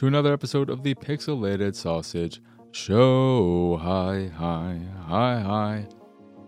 [0.00, 2.40] To another episode of the Pixelated Sausage
[2.72, 3.76] Show.
[3.82, 5.86] Hi, hi, hi, hi.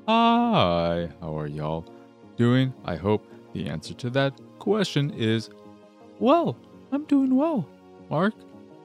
[0.09, 1.85] Hi, how are y'all
[2.39, 2.73] doing?
[2.87, 5.51] I hope the answer to that question is
[6.19, 6.57] well.
[6.93, 7.69] I'm doing well,
[8.09, 8.33] Marc.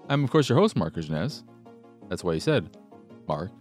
[0.09, 1.45] I'm, of course, your host, Marc Nez.
[2.09, 2.75] That's why you said
[3.25, 3.51] Marc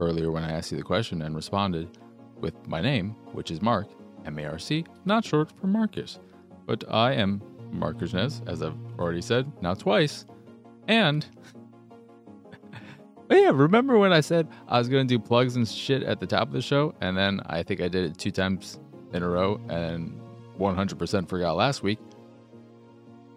[0.00, 1.96] earlier when I asked you the question and responded
[2.42, 3.88] with my name, which is Marc,
[4.26, 6.18] M A R C, not short for Marcus.
[6.66, 7.40] But I am
[7.72, 10.26] Markersness, as I've already said, now twice.
[10.88, 11.26] And
[13.30, 16.48] yeah, remember when I said I was gonna do plugs and shit at the top
[16.48, 18.78] of the show, and then I think I did it two times
[19.12, 20.18] in a row and
[20.58, 21.98] 100% forgot last week.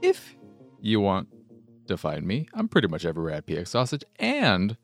[0.02, 0.36] If
[0.80, 1.28] you want
[1.88, 4.78] to find me, I'm pretty much everywhere at PX Sausage and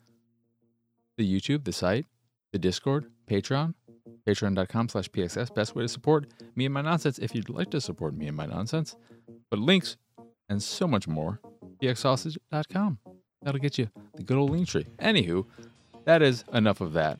[1.17, 2.05] the YouTube, the site,
[2.51, 3.73] the Discord, Patreon,
[4.27, 7.81] patreon.com slash pxs best way to support me and my nonsense if you'd like to
[7.81, 8.95] support me and my nonsense.
[9.49, 9.97] But links
[10.49, 11.39] and so much more,
[11.81, 12.99] pxsausage.com.
[13.41, 14.87] That'll get you the good old Linktree.
[14.99, 15.45] Anywho,
[16.05, 17.19] that is enough of that.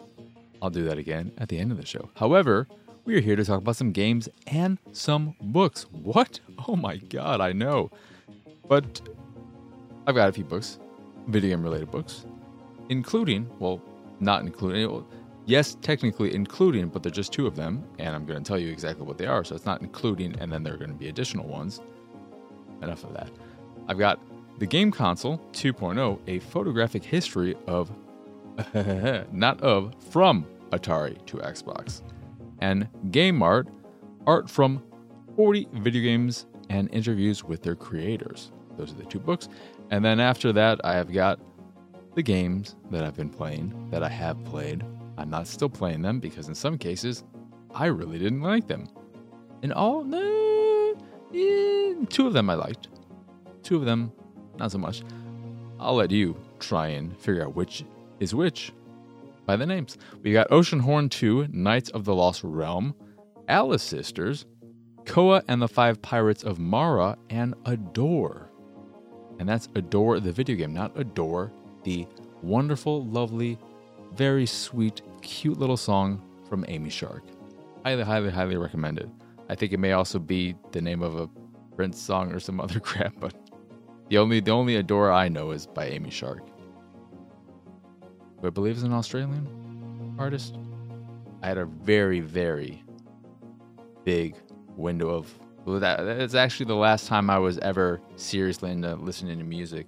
[0.62, 2.10] I'll do that again at the end of the show.
[2.16, 2.68] However,
[3.06, 5.88] we are here to talk about some games and some books.
[5.92, 6.40] What?
[6.68, 7.90] Oh my god, I know.
[8.68, 9.02] But
[10.06, 10.80] I've got a few books,
[11.28, 12.26] video game related books,
[12.90, 13.82] including, well,
[14.20, 15.04] not including,
[15.46, 18.70] yes, technically including, but they're just two of them, and I'm going to tell you
[18.70, 19.44] exactly what they are.
[19.44, 21.82] So it's not including, and then there are going to be additional ones
[22.84, 23.32] enough of that.
[23.88, 24.20] I've got
[24.62, 27.92] the Game Console 2.0, a photographic history of,
[29.32, 32.04] not of, from Atari to Xbox.
[32.60, 33.70] And Game Art,
[34.28, 34.84] art from
[35.36, 38.52] 40 video games and interviews with their creators.
[38.78, 39.50] Those are the two books.
[39.90, 41.40] And then after that, I have got
[42.14, 44.86] the games that I've been playing, that I have played.
[45.18, 47.24] I'm not still playing them because in some cases,
[47.74, 48.88] I really didn't like them.
[49.64, 50.94] In all, no,
[51.32, 52.90] yeah, eh, two of them I liked.
[53.64, 54.12] Two of them,
[54.62, 55.02] not so much.
[55.80, 57.84] I'll let you try and figure out which
[58.20, 58.72] is which
[59.48, 59.98] by the names.
[60.22, 62.94] We got Oceanhorn 2, Knights of the Lost Realm,
[63.48, 64.46] Alice Sisters,
[65.06, 68.50] Koa and the Five Pirates of Mara, and Adore.
[69.40, 71.52] And that's Adore the video game, not Adore
[71.84, 72.08] the
[72.44, 73.58] wonderful, lovely,
[74.14, 77.24] very sweet, cute little song from Amy Shark.
[77.84, 79.10] Highly, highly, highly recommended.
[79.50, 81.28] I think it may also be the name of a
[81.76, 83.34] Prince song or some other crap, but
[84.12, 86.42] the only the only Adore I know is by Amy Shark.
[88.42, 90.58] Who I believe is an Australian artist.
[91.42, 92.84] I had a very, very
[94.04, 94.36] big
[94.76, 95.34] window of
[95.64, 99.88] well, that that's actually the last time I was ever seriously into listening to music.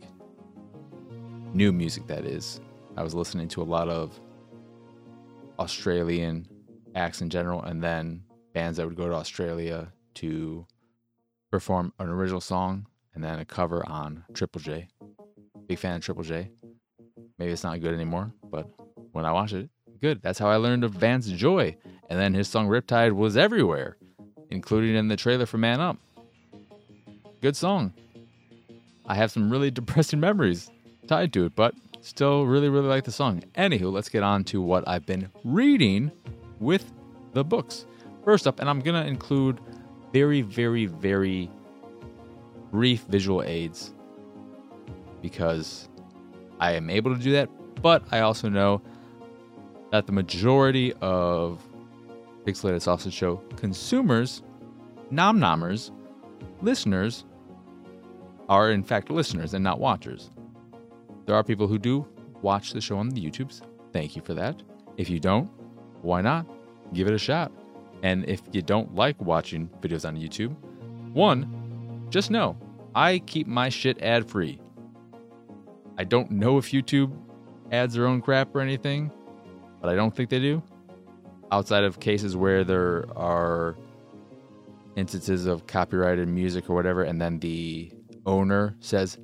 [1.54, 2.62] New music that is.
[2.96, 4.18] I was listening to a lot of
[5.60, 6.48] Australian
[6.96, 8.24] acts in general and then
[8.54, 10.66] bands that would go to Australia to
[11.52, 14.88] perform an original song and then a cover on Triple J.
[15.68, 16.50] Big fan of Triple J.
[17.38, 18.68] Maybe it's not good anymore, but
[19.12, 19.70] when I watch it,
[20.02, 20.22] good.
[20.22, 21.76] That's how I learned of Vance Joy.
[22.10, 23.98] And then his song Riptide was everywhere,
[24.50, 25.98] including in the trailer for Man Up.
[27.42, 27.94] Good song.
[29.06, 30.70] I have some really depressing memories
[31.08, 33.44] tied to it, but still really, really like the song.
[33.56, 36.12] Anywho, let's get on to what I've been reading
[36.60, 36.92] with
[37.34, 37.86] the books.
[38.24, 39.60] First up, and I'm going to include
[40.14, 41.50] very, very, very
[42.74, 43.94] brief visual aids
[45.22, 45.88] because
[46.60, 47.48] I am able to do that,
[47.84, 48.82] but I also know
[49.92, 51.62] that the majority of
[52.46, 54.42] Pixelated Sausage Show consumers,
[55.12, 55.92] nom nommers,
[56.64, 57.26] listeners,
[58.50, 60.32] are in fact listeners and not watchers.
[61.28, 62.08] There are people who do
[62.42, 63.62] watch the show on the YouTubes.
[63.94, 64.64] Thank you for that.
[64.98, 65.48] If you don't,
[66.02, 66.48] why not?
[66.92, 67.52] Give it a shot.
[68.02, 70.56] And if you don't like watching videos on YouTube,
[71.14, 72.58] one, just know
[72.96, 74.60] I keep my shit ad free.
[75.98, 77.16] I don't know if YouTube
[77.72, 79.12] adds their own crap or anything,
[79.82, 80.62] but I don't think they do.
[81.52, 83.78] Outside of cases where there are
[84.96, 87.92] instances of copyrighted music or whatever, and then the
[88.26, 89.18] owner says,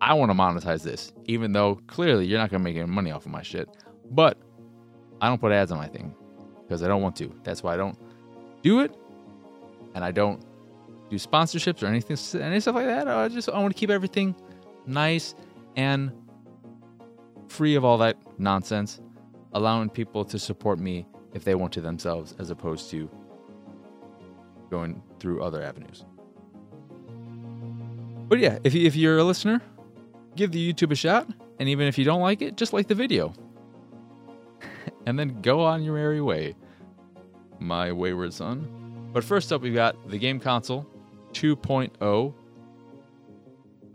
[0.00, 3.10] I want to monetize this, even though clearly you're not going to make any money
[3.10, 3.68] off of my shit.
[4.10, 4.38] But
[5.20, 6.14] I don't put ads on my thing
[6.62, 7.32] because I don't want to.
[7.44, 7.96] That's why I don't
[8.62, 8.94] do it,
[9.94, 10.44] and I don't
[11.12, 13.06] do sponsorships or anything, any stuff like that.
[13.06, 14.34] I just I want to keep everything
[14.86, 15.34] nice
[15.76, 16.10] and
[17.48, 19.00] free of all that nonsense,
[19.52, 23.10] allowing people to support me if they want to themselves, as opposed to
[24.70, 26.06] going through other avenues.
[28.28, 29.60] But yeah, if, you, if you're a listener,
[30.34, 31.28] give the YouTube a shot.
[31.58, 33.34] And even if you don't like it, just like the video.
[35.06, 36.54] and then go on your merry way
[37.60, 39.10] my wayward son.
[39.12, 40.86] But first up, we've got the game console
[41.32, 42.34] 2.0,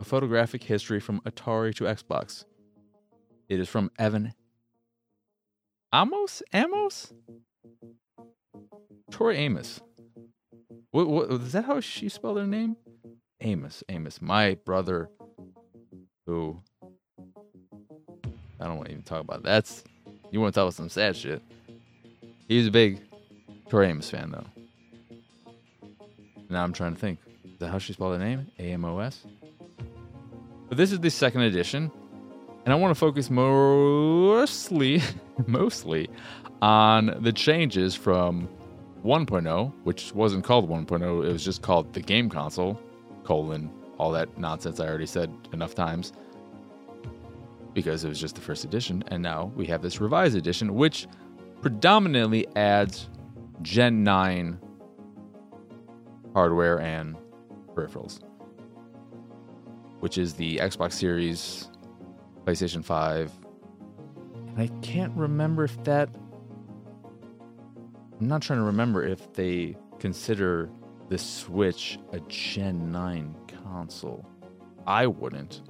[0.00, 2.44] A Photographic History from Atari to Xbox.
[3.48, 4.34] It is from Evan
[5.94, 6.42] Amos?
[6.52, 7.12] Amos?
[9.10, 9.80] Tori Amos.
[10.90, 12.76] What, what, is that how she spelled her name?
[13.40, 13.82] Amos.
[13.88, 14.20] Amos.
[14.20, 15.08] My brother,
[16.26, 16.60] who
[18.60, 19.42] I don't want to even talk about.
[19.44, 19.48] That.
[19.48, 19.84] That's
[20.30, 21.42] you want to talk about some sad shit.
[22.48, 23.00] He was a big
[23.70, 24.46] Tori Amos fan though.
[26.50, 27.18] Now I'm trying to think.
[27.58, 28.50] That how she spelled her name?
[28.58, 29.24] A M O S.
[30.68, 31.90] But this is the second edition,
[32.64, 35.02] and I want to focus mostly,
[35.46, 36.10] mostly,
[36.60, 38.48] on the changes from
[39.04, 41.02] 1.0, which wasn't called 1.0.
[41.26, 42.78] It was just called the game console,
[43.24, 46.12] colon all that nonsense I already said enough times
[47.74, 49.04] because it was just the first edition.
[49.08, 51.06] And now we have this revised edition, which
[51.60, 53.08] predominantly adds
[53.62, 54.58] Gen 9
[56.32, 57.16] hardware and
[57.78, 58.20] peripherals,
[60.00, 61.70] which is the Xbox Series,
[62.44, 63.32] PlayStation 5.
[64.48, 66.08] And I can't remember if that.
[68.20, 70.70] I'm not trying to remember if they consider
[71.08, 73.34] the Switch a Gen 9
[73.64, 74.26] console.
[74.86, 75.62] I wouldn't,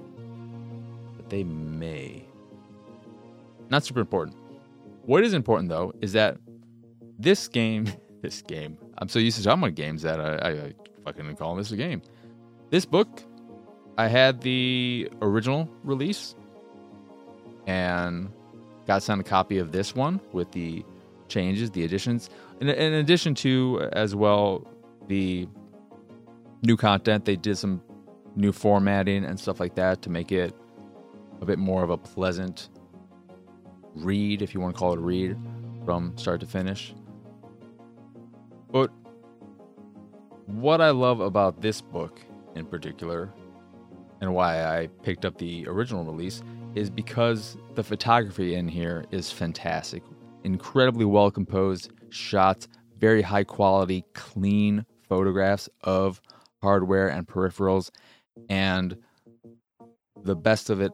[1.15, 2.25] but they may.
[3.69, 4.35] Not super important.
[5.03, 6.37] What is important though is that
[7.19, 7.91] this game,
[8.21, 10.73] this game, I'm so used to talking about games that I, I, I
[11.03, 12.01] fucking call this a game.
[12.69, 13.23] This book,
[13.97, 16.35] I had the original release
[17.67, 18.31] and
[18.87, 20.83] got sent a copy of this one with the
[21.27, 22.29] changes, the additions,
[22.59, 24.67] in, in addition to as well
[25.07, 25.47] the
[26.63, 27.25] new content.
[27.25, 27.81] They did some
[28.35, 30.53] new formatting and stuff like that to make it
[31.41, 32.69] a bit more of a pleasant
[33.95, 35.37] read, if you want to call it a read,
[35.85, 36.93] from start to finish.
[38.71, 38.91] But
[40.49, 42.21] what I love about this book
[42.55, 43.31] in particular,
[44.19, 46.41] and why I picked up the original release,
[46.75, 50.03] is because the photography in here is fantastic.
[50.43, 52.67] Incredibly well composed shots,
[52.97, 56.19] very high quality, clean photographs of
[56.61, 57.91] hardware and peripherals,
[58.49, 58.97] and
[60.23, 60.91] the best of it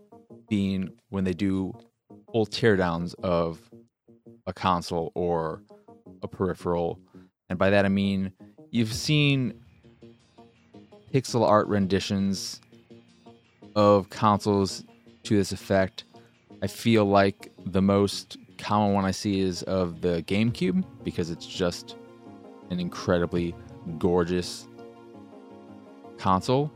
[0.50, 1.74] being when they do
[2.32, 3.62] full teardowns of
[4.46, 5.64] a console or
[6.22, 7.00] a peripheral.
[7.50, 8.34] And by that I mean
[8.76, 9.54] you've seen
[11.14, 12.60] pixel art renditions
[13.74, 14.84] of consoles
[15.24, 16.04] to this effect.
[16.62, 21.46] I feel like the most common one I see is of the GameCube because it's
[21.46, 21.96] just
[22.70, 23.56] an incredibly
[23.98, 24.68] gorgeous
[26.18, 26.70] console.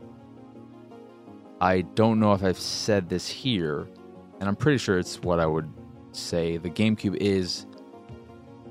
[1.60, 3.86] I don't know if I've said this here,
[4.40, 5.70] and I'm pretty sure it's what I would
[6.12, 6.56] say.
[6.56, 7.66] The GameCube is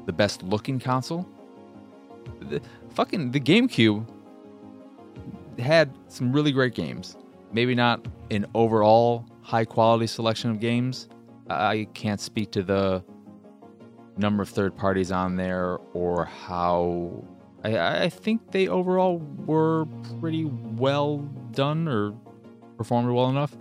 [0.08, 1.28] the best looking console.
[2.92, 4.08] Fucking the GameCube
[5.60, 7.18] had some really great games.
[7.52, 11.10] Maybe not an overall high quality selection of games.
[11.50, 13.04] I can't speak to the
[14.18, 17.24] number of third parties on there or how
[17.64, 19.86] I, I think they overall were
[20.20, 21.18] pretty well
[21.52, 22.14] done or
[22.78, 23.56] performed well enough,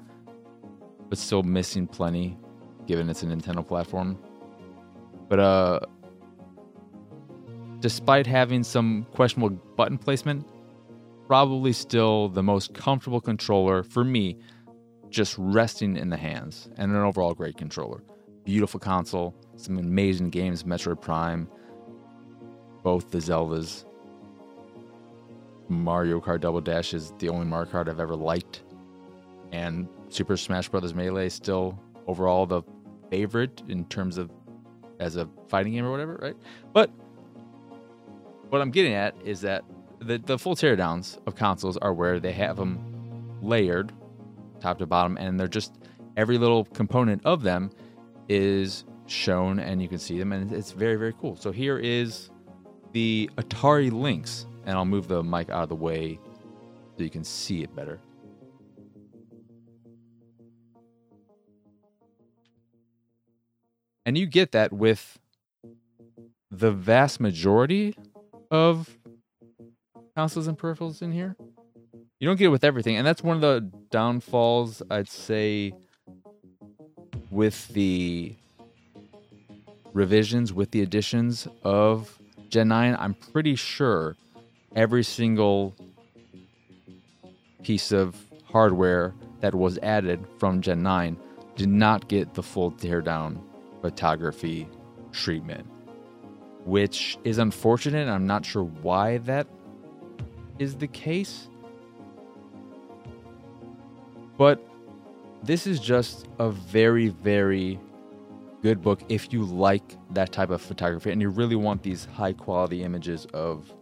[1.08, 2.36] but still missing plenty
[2.86, 4.18] given it's a Nintendo platform.
[5.28, 5.80] But uh,
[7.80, 10.46] despite having some questionable button placement,
[11.26, 14.36] probably still the most comfortable controller for me,
[15.10, 18.02] just resting in the hands, and an overall great controller.
[18.44, 21.48] Beautiful console, some amazing games, Metroid Prime,
[22.82, 23.84] both the Zeldas,
[25.68, 28.62] Mario Kart Double Dash is the only Mario Kart I've ever liked,
[29.52, 30.94] and Super Smash Bros.
[30.94, 32.62] Melee is still overall the
[33.10, 34.30] favorite in terms of
[34.98, 36.36] as a fighting game or whatever, right?
[36.72, 36.90] But
[38.48, 39.64] what I'm getting at is that
[40.00, 43.92] the the full teardowns of consoles are where they have them layered,
[44.60, 45.74] top to bottom, and they're just
[46.16, 47.70] every little component of them
[48.28, 51.36] is shown, and you can see them, and it's very very cool.
[51.36, 52.30] So here is
[52.92, 56.20] the Atari Lynx and I'll move the mic out of the way
[56.96, 58.00] so you can see it better.
[64.04, 65.18] And you get that with
[66.50, 67.94] the vast majority
[68.50, 68.96] of
[70.16, 71.36] consoles and peripherals in here.
[72.20, 75.72] You don't get it with everything, and that's one of the downfalls I'd say
[77.30, 78.34] with the
[79.92, 82.96] revisions, with the additions of Gen 9.
[82.98, 84.16] I'm pretty sure
[84.74, 85.74] every single
[87.62, 88.16] piece of
[88.50, 91.16] hardware that was added from Gen 9
[91.56, 93.40] did not get the full teardown
[93.80, 94.68] photography
[95.12, 95.66] treatment,
[96.68, 98.08] which is unfortunate.
[98.08, 99.46] I'm not sure why that
[100.58, 101.48] is the case.
[104.36, 104.62] But
[105.42, 107.80] this is just a very, very
[108.60, 112.34] good book if you like that type of photography and you really want these high
[112.34, 113.72] quality images of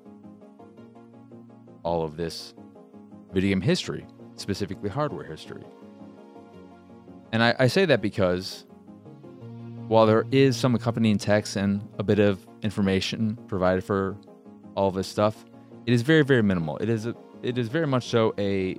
[1.82, 2.54] all of this
[3.32, 5.64] video game history, specifically hardware history.
[7.32, 8.65] And I, I say that because
[9.88, 14.16] while there is some accompanying text and a bit of information provided for
[14.74, 15.44] all this stuff,
[15.86, 16.76] it is very, very minimal.
[16.78, 18.76] It is a, it is very much so a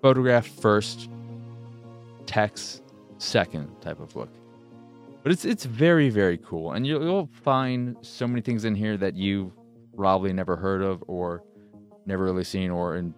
[0.00, 1.10] photograph first,
[2.26, 2.82] text
[3.18, 4.30] second type of book.
[5.22, 8.96] But it's it's very very cool, and you'll, you'll find so many things in here
[8.96, 9.52] that you've
[9.96, 11.42] probably never heard of or
[12.06, 13.12] never really seen, or in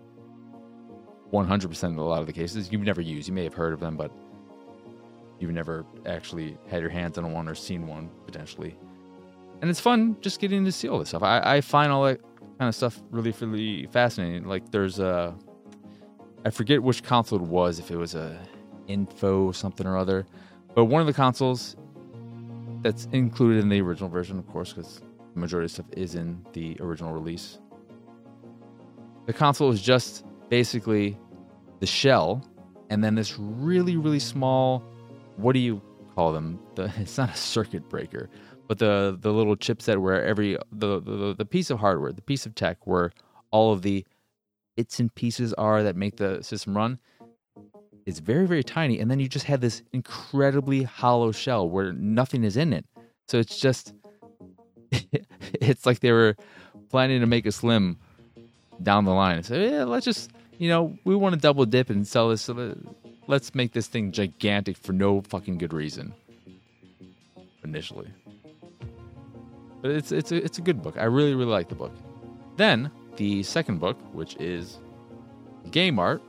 [1.33, 3.29] 100% of a lot of the cases you've never used.
[3.29, 4.11] You may have heard of them, but
[5.41, 8.77] you've never actually had your hands on one or seen one potentially.
[9.61, 11.23] And it's fun just getting to see all this stuff.
[11.23, 12.21] I, I find all that
[12.59, 14.45] kind of stuff really, really fascinating.
[14.45, 15.35] Like there's a,
[16.45, 18.39] I forget which console it was, if it was a
[18.87, 20.27] info something or other,
[20.75, 21.77] but one of the consoles
[22.83, 25.03] that's included in the original version, of course, because
[25.35, 27.59] the majority of stuff is in the original release.
[29.27, 31.19] The console is just basically
[31.81, 32.43] the shell,
[32.89, 34.83] and then this really, really small,
[35.41, 35.83] what do you
[36.15, 36.59] call them?
[36.75, 38.29] The, it's not a circuit breaker,
[38.69, 42.47] but the the little chipset where every the, the the piece of hardware, the piece
[42.47, 43.13] of tech where
[43.51, 44.05] all of the
[44.77, 46.99] bits and pieces are that make the system run
[48.07, 48.99] is very very tiny.
[48.99, 52.85] And then you just have this incredibly hollow shell where nothing is in it.
[53.29, 53.95] So it's just
[54.93, 56.37] it's like they were
[56.91, 57.99] planning to make a slim
[58.83, 59.43] down the line.
[59.43, 62.77] So yeah let's just you know we want to double dip and sell this so
[63.31, 66.13] let's make this thing gigantic for no fucking good reason.
[67.63, 68.09] Initially.
[69.81, 70.97] But it's it's a, it's a good book.
[70.99, 71.95] I really really like the book.
[72.57, 74.79] Then the second book which is
[75.71, 76.21] game art.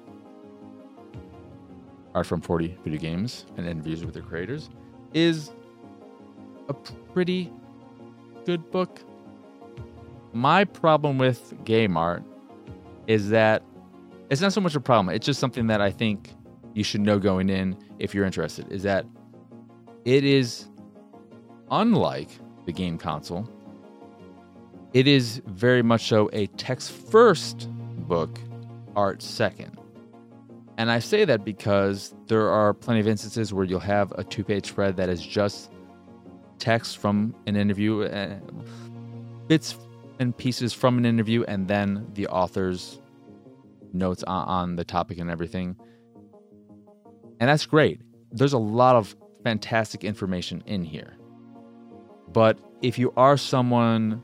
[2.14, 4.70] Art from 40 video games and interviews with their creators
[5.14, 5.52] is
[6.70, 7.52] a pretty
[8.46, 9.02] good book.
[10.34, 12.24] My problem with game art
[13.08, 13.64] is that
[14.30, 16.34] it's not so much a problem, it's just something that I think
[16.74, 19.06] you should know going in if you're interested is that
[20.06, 20.68] it is
[21.70, 22.30] unlike
[22.66, 23.50] the game console.
[24.94, 28.40] It is very much so a text first book,
[28.96, 29.78] art second.
[30.78, 34.44] And I say that because there are plenty of instances where you'll have a two
[34.44, 35.72] page spread that is just
[36.60, 38.40] text from an interview, uh,
[39.48, 39.78] bits
[40.20, 43.00] and pieces from an interview, and then the author's
[43.94, 45.76] notes on, on the topic and everything.
[47.42, 48.00] And that's great.
[48.32, 51.18] There's a lot of fantastic information in here.
[52.32, 54.22] But if you are someone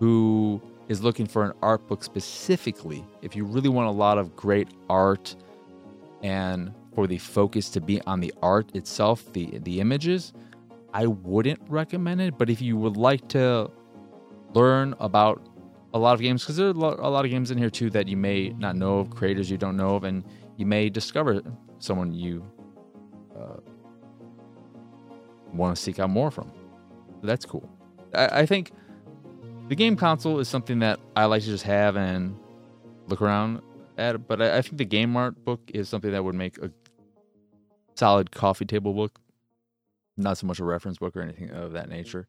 [0.00, 4.34] who is looking for an art book specifically, if you really want a lot of
[4.34, 5.36] great art
[6.22, 10.32] and for the focus to be on the art itself, the the images,
[10.94, 12.38] I wouldn't recommend it.
[12.38, 13.70] But if you would like to
[14.54, 15.46] learn about
[15.92, 18.08] a lot of games, because there are a lot of games in here too that
[18.08, 20.24] you may not know of, creators you don't know of, and
[20.56, 21.42] you may discover
[21.78, 22.44] someone you
[23.38, 23.60] uh,
[25.52, 26.52] want to seek out more from.
[27.22, 27.68] That's cool.
[28.14, 28.72] I, I think
[29.68, 32.38] the game console is something that I like to just have and
[33.08, 33.62] look around
[33.98, 34.26] at.
[34.26, 36.70] But I, I think the game art book is something that would make a
[37.94, 39.18] solid coffee table book,
[40.16, 42.28] not so much a reference book or anything of that nature.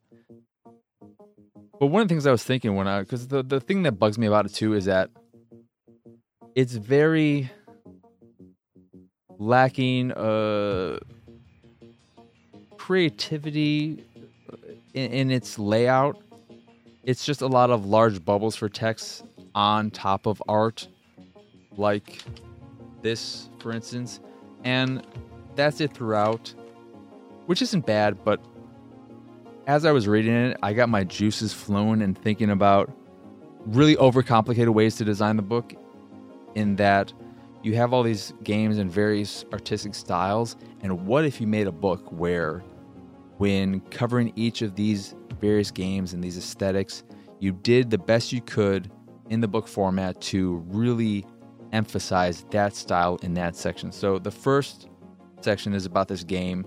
[1.80, 3.94] But one of the things I was thinking when I, because the, the thing that
[3.94, 5.12] bugs me about it too is that
[6.56, 7.52] it's very
[9.40, 11.00] lacking uh,
[12.78, 14.04] creativity
[14.94, 16.18] in, in its layout
[17.08, 19.24] it's just a lot of large bubbles for text
[19.56, 20.90] on top of art,
[21.78, 22.22] like
[23.02, 24.20] this, for instance.
[24.66, 25.08] And
[25.56, 26.54] that's it throughout,
[27.46, 28.42] which isn't bad, but
[29.68, 32.92] as I was reading it, I got my juices flowing and thinking about
[33.66, 35.74] really overcomplicated ways to design the book,
[36.56, 37.14] in that
[37.68, 40.56] you have all these games and various artistic styles.
[40.82, 42.64] And what if you made a book where,
[43.38, 47.04] when covering each of these various games and these aesthetics.
[47.40, 48.92] You did the best you could
[49.30, 51.26] in the book format to really
[51.74, 53.92] emphasize that style in that section.
[53.92, 54.88] So the first
[55.42, 56.66] section is about this game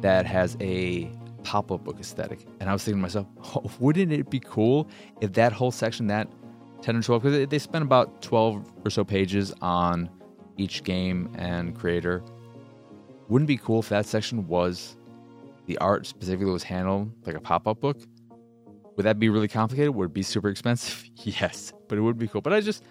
[0.00, 1.10] that has a
[1.42, 2.46] pop-up book aesthetic.
[2.60, 4.88] And I was thinking to myself, oh, wouldn't it be cool
[5.20, 6.28] if that whole section, that
[6.82, 10.10] 10 or 12, because they spent about 12 or so pages on
[10.56, 12.22] each game and creator.
[13.28, 14.96] Wouldn't be cool if that section was
[15.66, 17.98] the art specifically was handled like a pop-up book?
[18.96, 19.94] Would that be really complicated?
[19.94, 21.04] Would it be super expensive?
[21.16, 22.40] yes, but it would be cool.
[22.40, 22.84] But I just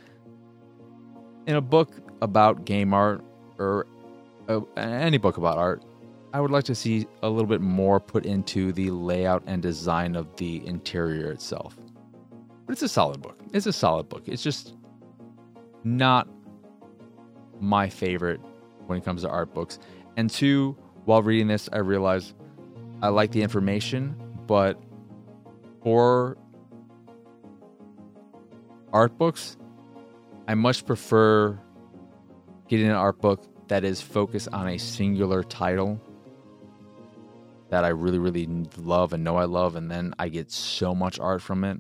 [1.48, 1.92] in a book
[2.22, 3.24] about game art
[3.58, 3.86] or
[4.48, 5.84] uh, any book about art,
[6.34, 10.16] I would like to see a little bit more put into the layout and design
[10.16, 11.78] of the interior itself.
[12.66, 13.38] But it's a solid book.
[13.54, 14.24] It's a solid book.
[14.26, 14.76] It's just
[15.84, 16.28] not
[17.64, 18.42] my favorite
[18.86, 19.80] when it comes to art books.
[20.18, 22.36] And two, while reading this, I realized
[23.02, 24.16] I like the information,
[24.46, 24.80] but
[25.82, 26.38] for
[28.92, 29.58] art books,
[30.48, 31.60] I much prefer
[32.68, 36.00] getting an art book that is focused on a singular title
[37.70, 41.20] that I really, really love and know I love, and then I get so much
[41.20, 41.80] art from it.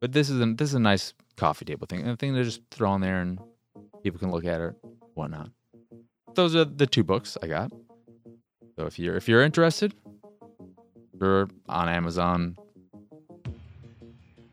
[0.00, 2.62] But this is a, this is a nice coffee table thing, a thing to just
[2.70, 3.38] throw on there and
[4.02, 4.74] people can look at it,
[5.14, 5.50] whatnot.
[6.34, 7.72] Those are the two books I got.
[8.76, 9.94] So if you're if you're interested,
[11.20, 12.56] you're on Amazon,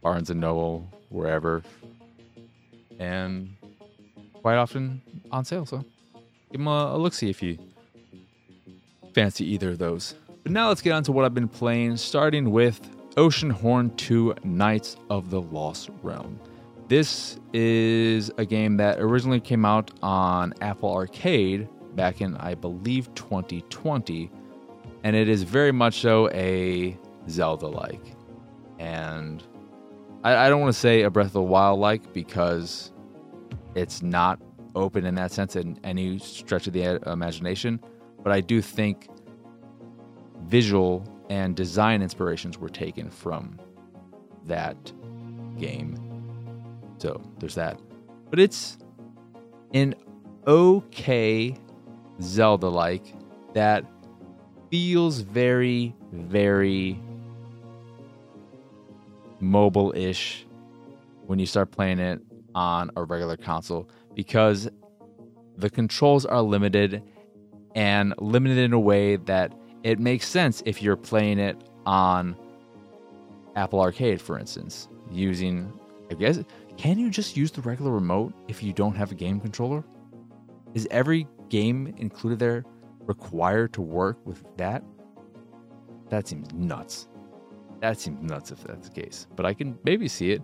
[0.01, 1.63] Barnes and Noble, wherever,
[3.00, 3.56] and
[4.42, 5.01] quite often
[5.32, 5.66] on sale.
[5.66, 5.77] So
[6.51, 7.58] give them a, a look see if you
[9.13, 10.16] fancy either of those.
[10.44, 12.82] But now let's get on to what I've been playing, starting with
[13.17, 16.39] Oceanhorn 2 Knights of the Lost Realm.
[16.88, 23.13] This is a game that originally came out on Apple Arcade back in, I believe,
[23.15, 24.29] 2020,
[25.03, 26.95] and it is very much so a
[27.27, 28.15] Zelda like.
[28.77, 29.43] And
[30.24, 32.93] I, I don't want to say a Breath of the Wild like because
[33.74, 34.39] it's not
[34.75, 37.79] open in that sense in any stretch of the uh, imagination,
[38.24, 39.10] but I do think
[40.43, 43.60] visual and design inspirations were taken from
[44.46, 44.78] that
[45.58, 45.98] game.
[46.98, 47.80] So there's that.
[48.30, 48.78] But it's
[49.74, 49.96] an
[50.46, 51.56] okay
[52.22, 53.13] Zelda like
[53.54, 53.86] that
[54.70, 57.00] feels very, very
[59.40, 60.46] mobile ish
[61.26, 62.22] when you start playing it
[62.56, 64.70] on a regular console because
[65.58, 67.04] the controls are limited
[67.76, 69.54] and limited in a way that
[69.88, 72.36] it makes sense if you're playing it on
[73.56, 75.71] Apple Arcade, for instance, using,
[76.12, 76.43] I guess,
[76.76, 79.86] can you just use the regular remote if you don't have a game controller?
[80.73, 82.65] Is every game included there
[83.06, 84.84] required to work with that?
[86.10, 87.08] That seems nuts.
[87.80, 89.26] That seems nuts if that's the case.
[89.38, 90.41] But I can maybe see it.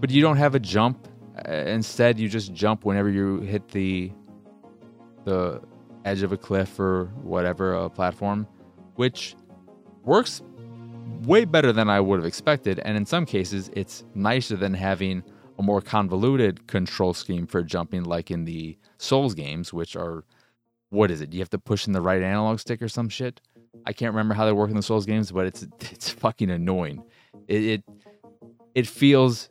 [0.00, 1.08] But you don't have a jump.
[1.48, 4.12] Uh, instead, you just jump whenever you hit the
[5.24, 5.62] the
[6.04, 8.46] edge of a cliff or whatever a platform,
[8.96, 9.34] which
[10.04, 10.42] works
[11.24, 12.80] way better than I would have expected.
[12.80, 15.22] And in some cases, it's nicer than having
[15.58, 20.24] a more convoluted control scheme for jumping, like in the Souls games, which are
[20.90, 21.32] what is it?
[21.32, 23.40] You have to push in the right analog stick or some shit.
[23.86, 27.02] I can't remember how they work in the Souls games, but it's it's fucking annoying.
[27.48, 27.84] It it,
[28.74, 29.48] it feels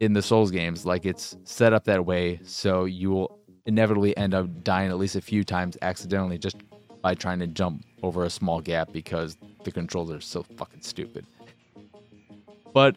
[0.00, 4.34] in the Souls games like it's set up that way, so you will inevitably end
[4.34, 6.56] up dying at least a few times accidentally just
[7.02, 11.26] by trying to jump over a small gap because the controls are so fucking stupid.
[12.72, 12.96] But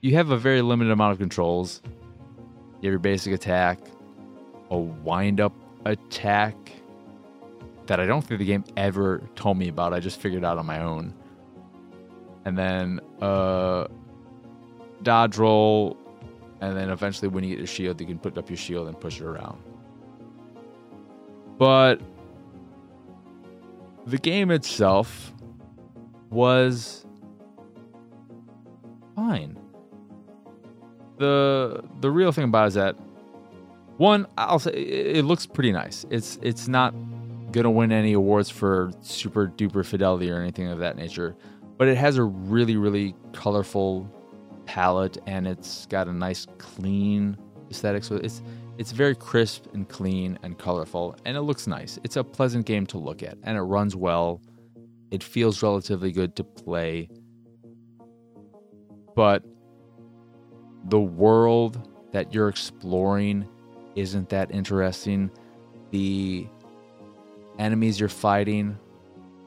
[0.00, 1.82] you have a very limited amount of controls.
[2.80, 3.78] You have your basic attack,
[4.70, 5.52] a wind up
[5.84, 6.54] attack
[7.86, 9.92] that I don't think the game ever told me about.
[9.92, 11.14] I just figured out on my own.
[12.44, 13.86] And then uh
[15.02, 15.96] dodge roll
[16.60, 18.98] and then eventually when you get your shield you can put up your shield and
[18.98, 19.62] push it around.
[21.58, 22.00] But
[24.06, 25.32] the game itself
[26.30, 27.06] was
[29.14, 29.58] fine.
[31.18, 32.96] The the real thing about it is that
[33.96, 36.04] one, I'll say it looks pretty nice.
[36.10, 36.94] It's it's not
[37.52, 41.34] gonna win any awards for super duper fidelity or anything of that nature,
[41.78, 44.10] but it has a really really colorful
[44.66, 47.38] palette and it's got a nice clean
[47.70, 48.04] aesthetic.
[48.04, 48.42] So it's
[48.78, 51.98] it's very crisp and clean and colorful, and it looks nice.
[52.04, 54.40] It's a pleasant game to look at, and it runs well.
[55.10, 57.08] It feels relatively good to play.
[59.14, 59.44] But
[60.88, 63.48] the world that you're exploring
[63.94, 65.30] isn't that interesting.
[65.90, 66.46] The
[67.58, 68.78] enemies you're fighting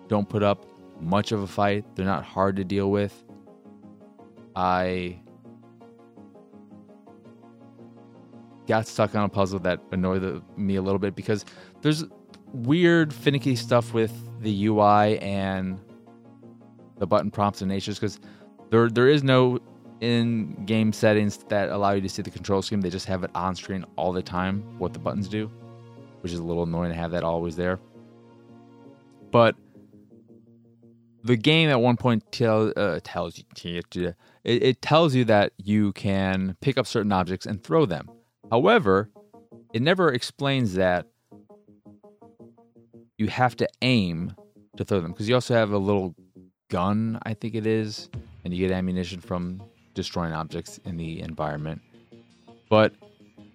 [0.08, 0.66] don't put up
[1.00, 3.24] much of a fight, they're not hard to deal with.
[4.56, 5.22] I
[8.70, 11.44] got stuck on a puzzle that annoyed the, me a little bit because
[11.82, 12.06] there's
[12.54, 15.80] weird finicky stuff with the UI and
[17.00, 18.20] the button prompts and natures because
[18.70, 19.60] there there is no
[20.02, 22.80] in game settings that allow you to see the control scheme.
[22.80, 25.52] They just have it on screen all the time what the buttons do,
[26.22, 27.80] which is a little annoying to have that always there.
[29.32, 29.56] But
[31.24, 35.92] the game at one point tell, uh, tells you it, it tells you that you
[35.94, 38.10] can pick up certain objects and throw them.
[38.50, 39.10] However,
[39.74, 41.06] it never explains that
[43.18, 44.34] you have to aim
[44.78, 46.16] to throw them because you also have a little
[46.70, 48.10] gun, I think it is,
[48.44, 49.62] and you get ammunition from
[49.94, 51.82] destroying objects in the environment.
[52.70, 52.94] But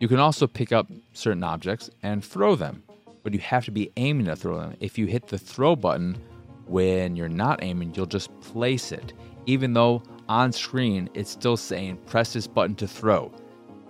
[0.00, 2.83] you can also pick up certain objects and throw them,
[3.22, 4.76] but you have to be aiming to throw them.
[4.80, 6.18] If you hit the throw button
[6.66, 9.12] when you're not aiming, you'll just place it,
[9.46, 13.33] even though on screen it's still saying press this button to throw.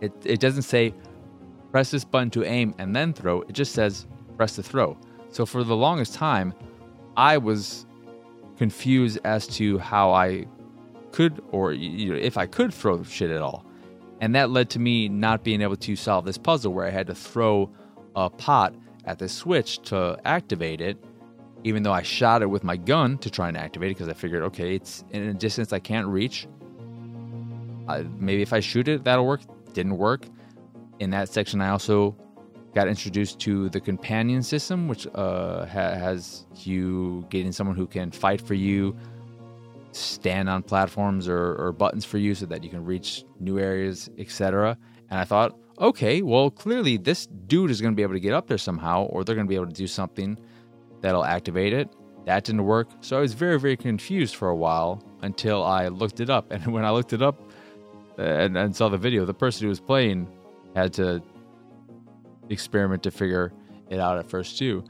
[0.05, 0.95] It, it doesn't say
[1.71, 4.97] press this button to aim and then throw, it just says press to throw.
[5.31, 6.55] So for the longest time,
[7.17, 7.87] I was
[8.57, 10.47] confused as to how I
[11.11, 13.65] could or you know, if I could throw shit at all.
[14.21, 17.07] And that led to me not being able to solve this puzzle where I had
[17.09, 17.71] to throw
[18.15, 20.97] a pot at the switch to activate it,
[21.65, 24.15] even though I shot it with my gun to try and activate it because I
[24.15, 26.47] figured, okay, it's in a distance I can't reach.
[28.19, 29.41] Maybe if I shoot it, that'll work.
[29.75, 30.27] Didn't work.
[31.01, 32.17] In that section, I also
[32.75, 38.11] got introduced to the companion system, which uh, ha- has you getting someone who can
[38.11, 38.97] fight for you,
[39.93, 44.11] stand on platforms or, or buttons for you so that you can reach new areas,
[44.19, 44.77] etc.
[45.11, 48.33] And I thought, okay, well, clearly this dude is going to be able to get
[48.33, 50.39] up there somehow, or they're going to be able to do something
[51.01, 51.89] that'll activate it.
[52.27, 52.89] That didn't work.
[53.03, 56.51] So I was very, very confused for a while until I looked it up.
[56.51, 57.41] And when I looked it up
[58.19, 60.29] and, and saw the video, the person who was playing
[60.75, 61.23] had to
[62.49, 63.53] experiment to figure
[63.91, 64.85] it out at first, too.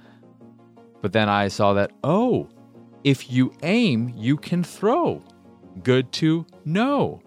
[1.02, 2.48] But then I saw that, oh,
[3.02, 5.22] if you aim, you can throw.
[5.82, 7.20] Good to know.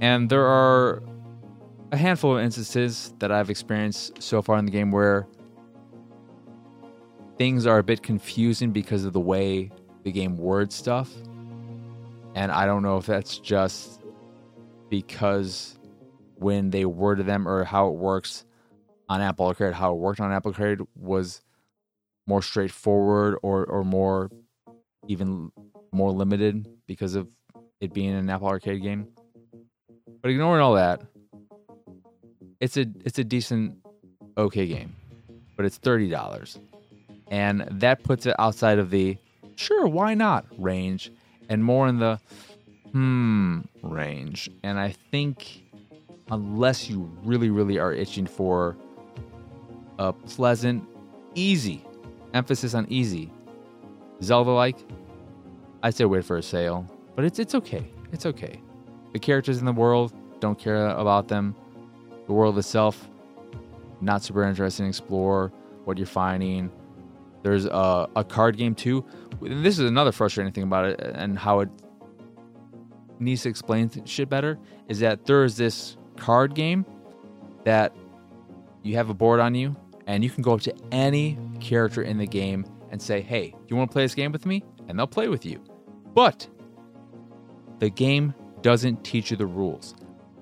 [0.00, 1.02] And there are
[1.92, 5.26] a handful of instances that I've experienced so far in the game where
[7.36, 9.70] things are a bit confusing because of the way
[10.04, 11.12] the game words stuff.
[12.34, 13.99] And I don't know if that's just
[14.90, 15.78] because
[16.34, 18.44] when they worded them or how it works
[19.08, 21.40] on Apple Arcade, how it worked on Apple Arcade was
[22.26, 24.30] more straightforward or, or more
[25.08, 25.50] even
[25.92, 27.28] more limited because of
[27.80, 29.08] it being an Apple Arcade game.
[30.22, 31.00] But ignoring all that,
[32.60, 33.76] it's a it's a decent
[34.36, 34.94] okay game.
[35.56, 36.58] But it's $30.
[37.28, 39.16] And that puts it outside of the
[39.56, 41.12] sure, why not range
[41.48, 42.20] and more in the
[42.92, 44.50] hmm range.
[44.62, 45.64] And I think
[46.30, 48.76] unless you really really are itching for
[49.98, 50.84] a pleasant,
[51.34, 51.84] easy,
[52.34, 53.30] emphasis on easy,
[54.22, 54.78] Zelda like,
[55.82, 56.86] I'd say wait for a sale.
[57.14, 57.84] But it's it's okay.
[58.12, 58.60] It's okay.
[59.12, 61.54] The characters in the world, don't care about them.
[62.26, 63.08] The world itself,
[64.00, 65.52] not super interesting explore
[65.84, 66.70] what you're finding.
[67.42, 69.04] There's a, a card game too.
[69.40, 71.68] This is another frustrating thing about it and how it
[73.20, 76.84] needs to explain shit better is that there is this card game
[77.64, 77.94] that
[78.82, 82.18] you have a board on you and you can go up to any character in
[82.18, 85.06] the game and say, "Hey, you want to play this game with me?" and they'll
[85.06, 85.62] play with you.
[86.14, 86.48] But
[87.78, 89.94] the game doesn't teach you the rules.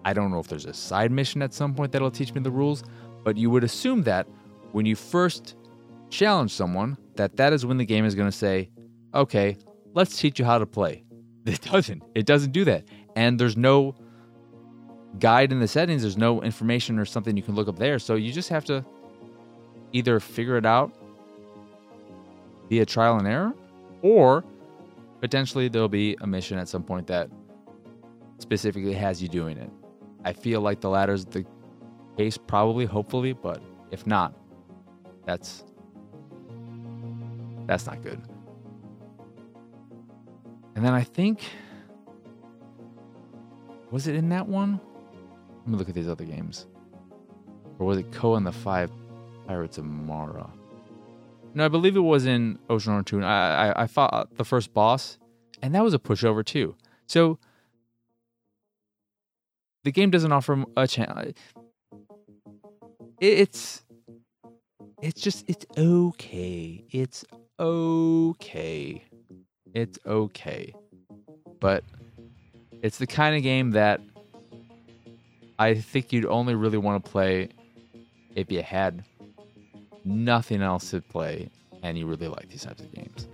[0.04, 2.50] I don't know if there's a side mission at some point that'll teach me the
[2.50, 2.82] rules,
[3.24, 4.26] but you would assume that
[4.72, 5.56] when you first
[6.08, 8.70] challenge someone, that that is when the game is going to say,
[9.14, 9.56] "Okay,
[9.94, 11.04] let's teach you how to play."
[11.48, 12.02] It doesn't.
[12.14, 12.84] It doesn't do that.
[13.16, 13.94] And there's no
[15.18, 17.98] guide in the settings, there's no information or something you can look up there.
[17.98, 18.84] So you just have to
[19.92, 20.92] either figure it out
[22.68, 23.54] via trial and error
[24.02, 24.44] or
[25.20, 27.30] potentially there'll be a mission at some point that
[28.38, 29.70] specifically has you doing it.
[30.24, 31.46] I feel like the latter is the
[32.16, 34.34] case, probably, hopefully, but if not,
[35.24, 35.64] that's
[37.66, 38.20] that's not good.
[40.78, 41.42] And then I think
[43.90, 44.78] was it in that one?
[45.58, 46.68] Let me look at these other games.
[47.80, 48.92] Or was it Koa and the Five
[49.48, 50.48] Pirates of Mara?
[51.52, 53.24] No, I believe it was in Oceanhorn 2.
[53.24, 55.18] I, I, I fought the first boss,
[55.62, 56.76] and that was a pushover too.
[57.06, 57.40] So
[59.82, 61.10] the game doesn't offer a chance.
[61.56, 61.60] Uh,
[63.18, 63.82] it's
[65.02, 66.84] it's just it's okay.
[66.92, 67.24] It's
[67.58, 69.07] okay.
[69.74, 70.74] It's okay.
[71.60, 71.84] But
[72.82, 74.00] it's the kind of game that
[75.58, 77.48] I think you'd only really want to play
[78.34, 79.04] if you had
[80.04, 81.50] nothing else to play
[81.82, 83.28] and you really like these types of games.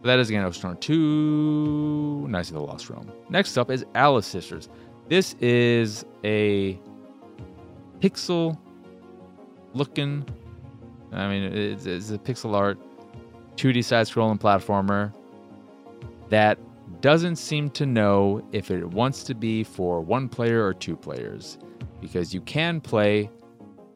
[0.00, 3.10] But that is again Oceanhorn 2, Knights of the Lost Realm.
[3.28, 4.68] Next up is Alice Sisters.
[5.08, 6.78] This is a
[8.00, 8.56] pixel
[9.74, 10.24] looking,
[11.12, 12.78] I mean, it's, it's a pixel art
[13.56, 15.12] 2D side scrolling platformer.
[16.30, 16.58] That
[17.00, 21.58] doesn't seem to know if it wants to be for one player or two players
[22.00, 23.30] because you can play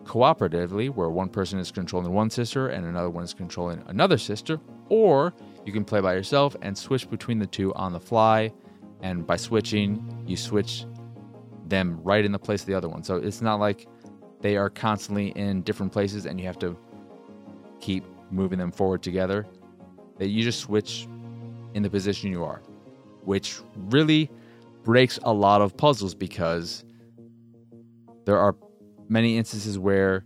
[0.05, 4.61] cooperatively where one person is controlling one sister and another one is controlling another sister
[4.89, 5.33] or
[5.65, 8.53] you can play by yourself and switch between the two on the fly
[9.01, 10.85] and by switching you switch
[11.73, 13.03] them right in the place of the other one.
[13.03, 13.89] So it's not like
[14.41, 16.77] they are constantly in different places and you have to
[17.81, 19.47] keep moving them forward together.
[20.19, 21.09] That you just switch
[21.75, 22.63] in the position you are
[23.25, 24.31] which really
[24.83, 26.85] breaks a lot of puzzles because
[28.25, 28.57] there are
[29.09, 30.25] many instances where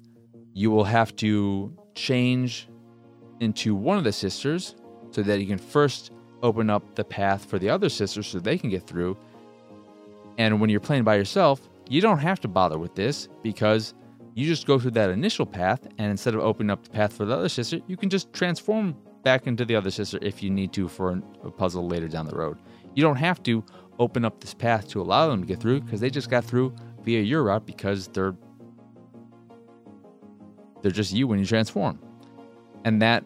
[0.55, 2.69] you will have to change
[3.41, 4.75] into one of the sisters
[5.11, 8.57] so that you can first open up the path for the other sisters so they
[8.57, 9.17] can get through.
[10.39, 13.95] And when you're playing by yourself, you don't have to bother with this because
[14.35, 17.25] you just go through that initial path and instead of opening up the path for
[17.25, 18.95] the other sister, you can just transform
[19.27, 22.37] back into the other sister if you need to for a puzzle later down the
[22.37, 22.57] road.
[22.95, 23.65] You don't have to
[23.99, 26.73] open up this path to allow them to get through because they just got through
[27.03, 28.37] via your route because they're
[30.81, 31.99] they're just you when you transform.
[32.85, 33.25] And that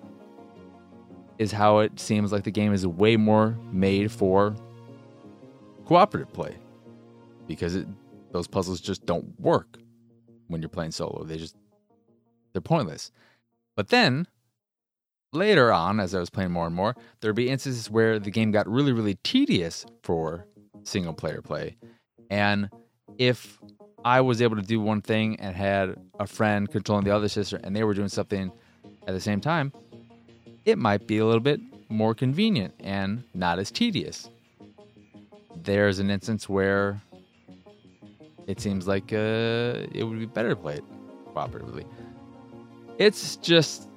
[1.38, 4.56] is how it seems like the game is way more made for
[5.84, 6.56] cooperative play
[7.46, 7.86] because it,
[8.32, 9.76] those puzzles just don't work
[10.48, 11.24] when you're playing solo.
[11.24, 11.56] They just
[12.54, 13.12] they're pointless.
[13.76, 14.28] But then
[15.32, 18.50] later on, as I was playing more and more, there'd be instances where the game
[18.50, 20.46] got really, really tedious for
[20.82, 21.76] single player play.
[22.30, 22.70] And
[23.18, 23.58] if
[24.04, 27.60] I was able to do one thing and had a friend controlling the other sister
[27.62, 28.50] and they were doing something
[29.06, 29.72] at the same time,
[30.64, 34.30] it might be a little bit more convenient and not as tedious.
[35.56, 37.00] There's an instance where
[38.46, 40.84] it seems like uh, it would be better to play it
[41.34, 41.84] cooperatively.
[42.98, 43.89] It's just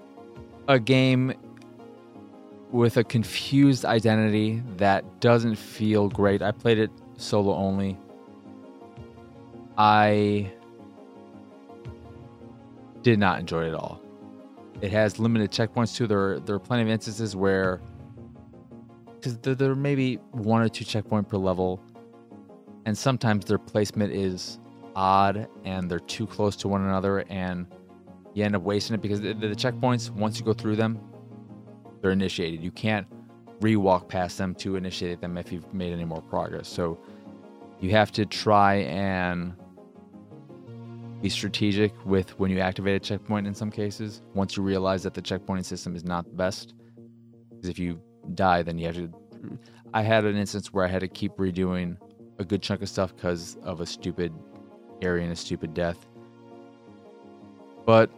[0.67, 1.33] a game
[2.71, 6.41] with a confused identity that doesn't feel great.
[6.41, 7.97] I played it solo only.
[9.77, 10.51] I
[13.01, 14.01] did not enjoy it at all.
[14.81, 16.07] It has limited checkpoints too.
[16.07, 17.81] There, there are plenty of instances where
[19.15, 21.81] because there, there may be one or two checkpoint per level,
[22.85, 24.59] and sometimes their placement is
[24.95, 27.67] odd and they're too close to one another, and
[28.33, 30.99] you end up wasting it because the, the checkpoints once you go through them,
[32.01, 32.63] they're initiated.
[32.63, 33.07] You can't
[33.61, 36.67] re-walk past them to initiate them if you've made any more progress.
[36.67, 36.99] So
[37.79, 39.53] you have to try and
[41.21, 44.21] be strategic with when you activate a checkpoint in some cases.
[44.33, 46.73] Once you realize that the checkpointing system is not the best,
[47.49, 48.01] because if you
[48.35, 49.09] die, then you have to.
[49.93, 51.97] I had an instance where I had to keep redoing
[52.39, 54.33] a good chunk of stuff because of a stupid
[55.01, 56.07] area and a stupid death.
[57.85, 58.09] But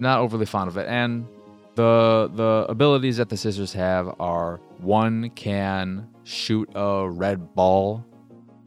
[0.00, 0.86] not overly fond of it.
[0.88, 1.26] And
[1.74, 8.04] the the abilities that the sisters have are one can shoot a red ball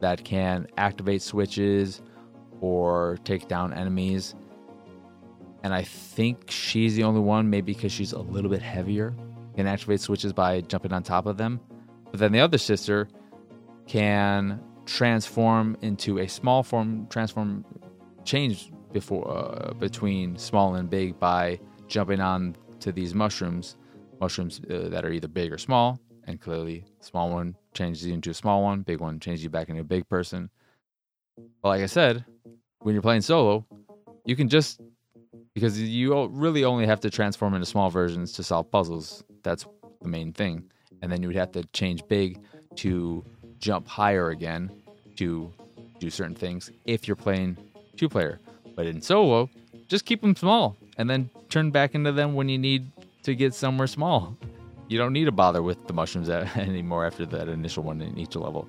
[0.00, 2.02] that can activate switches
[2.60, 4.34] or take down enemies.
[5.62, 9.14] And I think she's the only one, maybe because she's a little bit heavier,
[9.56, 11.60] can activate switches by jumping on top of them.
[12.10, 13.08] But then the other sister
[13.86, 17.64] can transform into a small form, transform,
[18.24, 23.76] change before uh, between small and big by jumping on to these mushrooms,
[24.20, 26.00] mushrooms uh, that are either big or small.
[26.26, 29.68] And clearly, small one changes you into a small one, big one changes you back
[29.68, 30.48] into a big person.
[31.60, 32.24] But like I said,
[32.78, 33.66] when you're playing solo,
[34.24, 34.80] you can just
[35.54, 39.22] because you really only have to transform into small versions to solve puzzles.
[39.42, 39.66] That's
[40.02, 40.64] the main thing.
[41.02, 42.40] And then you would have to change big
[42.76, 43.24] to
[43.58, 44.70] jump higher again
[45.16, 45.52] to
[45.98, 47.56] do certain things if you're playing
[47.96, 48.40] two player.
[48.74, 49.48] But in solo,
[49.88, 52.90] just keep them small and then turn back into them when you need
[53.22, 54.36] to get somewhere small.
[54.88, 58.36] You don't need to bother with the mushrooms anymore after that initial one in each
[58.36, 58.68] level.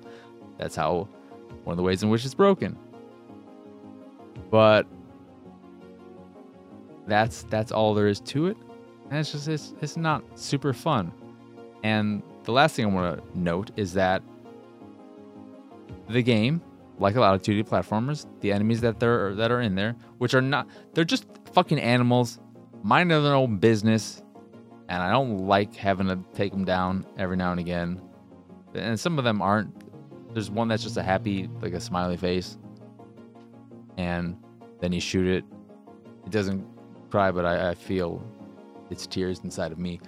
[0.58, 1.08] That's how
[1.64, 2.78] one of the ways in which it's broken.
[4.50, 4.86] But
[7.06, 8.56] that's that's all there is to it.
[9.10, 11.12] And it's just it's, it's not super fun.
[11.82, 14.22] And the last thing I want to note is that
[16.08, 16.62] the game,
[16.98, 20.34] like a lot of 2D platformers, the enemies that there that are in there, which
[20.34, 22.38] are not they're just fucking animals,
[22.82, 24.22] minding their own business,
[24.88, 28.00] and I don't like having to take them down every now and again.
[28.74, 29.72] And some of them aren't.
[30.34, 32.58] There's one that's just a happy, like a smiley face
[33.96, 34.36] and
[34.80, 35.44] then you shoot it.
[36.24, 36.66] It doesn't
[37.10, 38.22] cry, but I, I feel
[38.90, 40.00] its tears inside of me.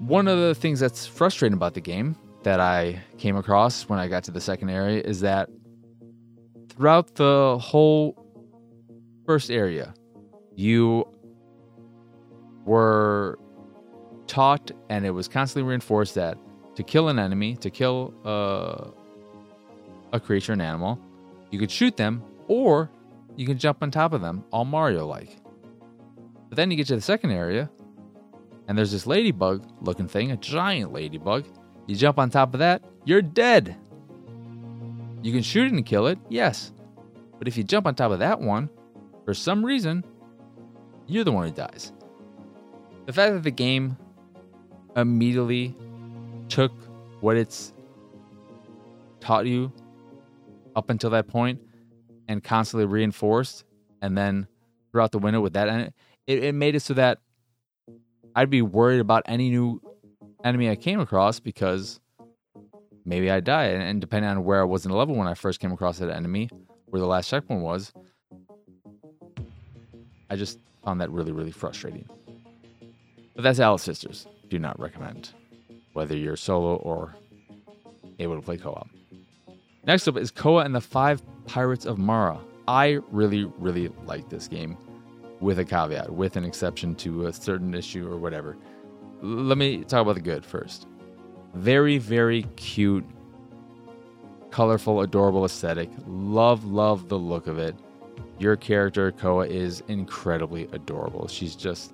[0.00, 2.16] One of the things that's frustrating about the game
[2.46, 5.50] that I came across when I got to the second area is that
[6.68, 8.14] throughout the whole
[9.26, 9.92] first area,
[10.54, 11.08] you
[12.64, 13.36] were
[14.28, 16.38] taught and it was constantly reinforced that
[16.76, 18.92] to kill an enemy, to kill uh,
[20.12, 21.00] a creature, an animal.
[21.50, 22.88] You could shoot them, or
[23.34, 25.36] you can jump on top of them, all Mario like.
[26.48, 27.68] But then you get to the second area,
[28.68, 31.44] and there's this ladybug looking thing, a giant ladybug.
[31.86, 33.76] You jump on top of that, you're dead.
[35.22, 36.72] You can shoot it and kill it, yes.
[37.38, 38.70] But if you jump on top of that one,
[39.24, 40.04] for some reason,
[41.06, 41.92] you're the one who dies.
[43.06, 43.96] The fact that the game
[44.96, 45.74] immediately
[46.48, 46.72] took
[47.20, 47.72] what it's
[49.20, 49.72] taught you
[50.74, 51.60] up until that point
[52.28, 53.64] and constantly reinforced
[54.02, 54.46] and then
[54.90, 55.92] threw out the window with that
[56.26, 57.18] it, it made it so that
[58.34, 59.80] I'd be worried about any new
[60.46, 62.00] enemy I came across because
[63.04, 63.66] maybe I die.
[63.66, 66.10] And, depending on where I was in the level when I first came across that
[66.10, 66.48] enemy,
[66.86, 67.92] where the last checkpoint was,
[70.30, 72.08] I just found that really, really frustrating.
[73.34, 74.26] But that's Alice Sisters.
[74.48, 75.30] Do not recommend,
[75.92, 77.16] whether you're solo or
[78.18, 78.88] able to play co op.
[79.84, 82.38] Next up is Koa and the Five Pirates of Mara.
[82.66, 84.76] I really, really like this game
[85.40, 88.56] with a caveat, with an exception to a certain issue or whatever.
[89.26, 90.86] Let me talk about the good first.
[91.54, 93.04] Very, very cute,
[94.50, 95.90] colorful, adorable aesthetic.
[96.06, 97.74] Love, love the look of it.
[98.38, 101.26] Your character, Koa, is incredibly adorable.
[101.26, 101.92] She's just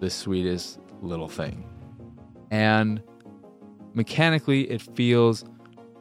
[0.00, 1.64] the sweetest little thing.
[2.50, 3.02] And
[3.94, 5.46] mechanically, it feels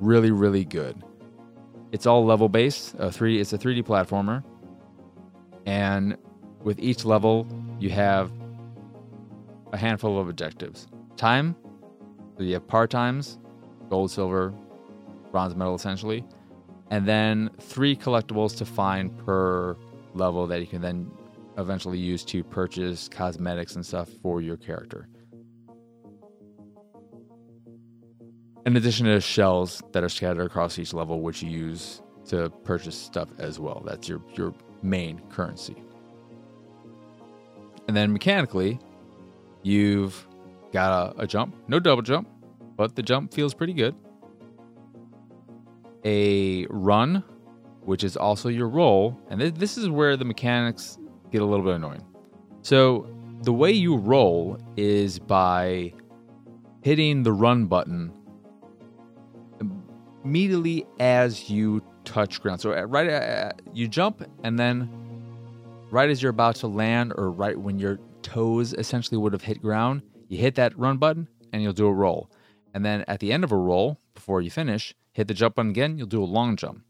[0.02, 1.02] really, really good.
[1.94, 2.96] It's all level based.
[3.00, 4.44] A three, it's a 3D platformer,
[5.66, 6.18] and
[6.64, 7.48] with each level,
[7.80, 8.30] you have
[9.76, 10.88] a handful of objectives.
[11.18, 11.54] Time,
[12.38, 13.40] so you have par times,
[13.90, 14.54] gold, silver,
[15.32, 16.24] bronze medal essentially,
[16.92, 19.76] and then three collectibles to find per
[20.14, 21.12] level that you can then
[21.58, 25.10] eventually use to purchase cosmetics and stuff for your character.
[28.66, 32.96] In addition to shells that are scattered across each level, which you use to purchase
[32.98, 33.84] stuff as well.
[33.86, 35.76] That's your, your main currency.
[37.90, 38.80] And then mechanically,
[39.66, 40.28] you've
[40.72, 42.30] got a, a jump, no double jump,
[42.78, 43.96] but the jump feels pretty good.
[46.06, 47.24] A run,
[47.82, 51.00] which is also your roll, and th- this is where the mechanics
[51.32, 52.04] get a little bit annoying.
[52.62, 53.08] So
[53.42, 55.94] the way you roll is by
[56.82, 58.14] hitting the run button
[60.24, 62.62] immediately as you touch ground.
[62.62, 64.90] So right, uh, you jump, and then
[65.90, 69.62] right as you're about to land, or right when your toes essentially would have hit
[69.62, 72.30] ground, you hit that run button, and you'll do a roll.
[72.74, 75.70] And then at the end of a roll, before you finish, hit the jump button
[75.70, 75.98] again.
[75.98, 76.84] You'll do a long jump.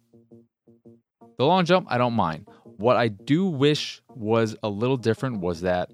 [1.38, 2.48] The long jump, I don't mind.
[2.78, 5.92] What I do wish was a little different was that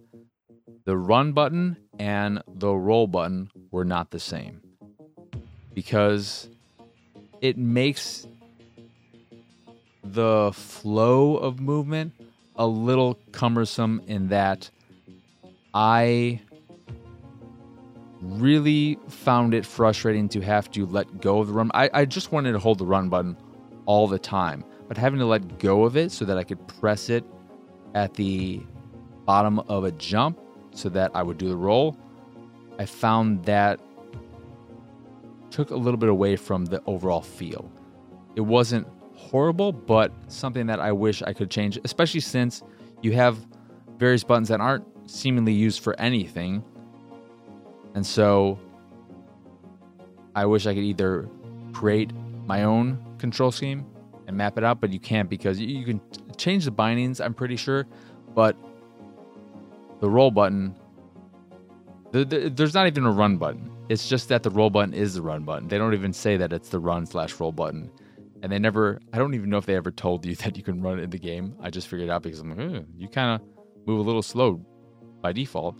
[0.86, 4.62] the run button and the roll button were not the same
[5.74, 6.50] because
[7.42, 8.28] it makes
[10.04, 12.14] the flow of movement
[12.56, 14.70] a little cumbersome in that
[15.74, 16.42] I
[18.22, 21.72] really found it frustrating to have to let go of the run.
[21.74, 23.38] I, I just wanted to hold the run button
[23.86, 27.10] all the time, but having to let go of it so that I could press
[27.10, 27.24] it
[27.96, 28.62] at the
[29.26, 30.40] bottom of a jump
[30.72, 31.98] so that I would do the roll,
[32.78, 33.80] I found that
[35.50, 37.72] took a little bit away from the overall feel.
[38.36, 42.64] It wasn't horrible, but something that I wish I could change, especially since
[43.02, 43.38] you have
[43.98, 46.64] various buttons that aren't seemingly used for anything.
[47.94, 48.60] And so
[50.36, 51.30] I wish I could either
[51.74, 52.12] create
[52.46, 53.86] my own control scheme
[54.28, 56.02] and map it out, but you can't because you can
[56.38, 57.86] change the bindings, I'm pretty sure,
[58.34, 58.56] but
[60.00, 60.76] the roll button,
[62.12, 63.70] there's not even a run button.
[63.90, 65.68] It's just that the roll button is the run button.
[65.68, 67.92] They don't even say that it's the run slash roll button.
[68.42, 70.82] And they never, I don't even know if they ever told you that you can
[70.82, 71.56] run in the game.
[71.60, 73.48] I just figured out because I'm like, you kind of
[73.86, 74.66] move a little slow
[75.22, 75.76] by default.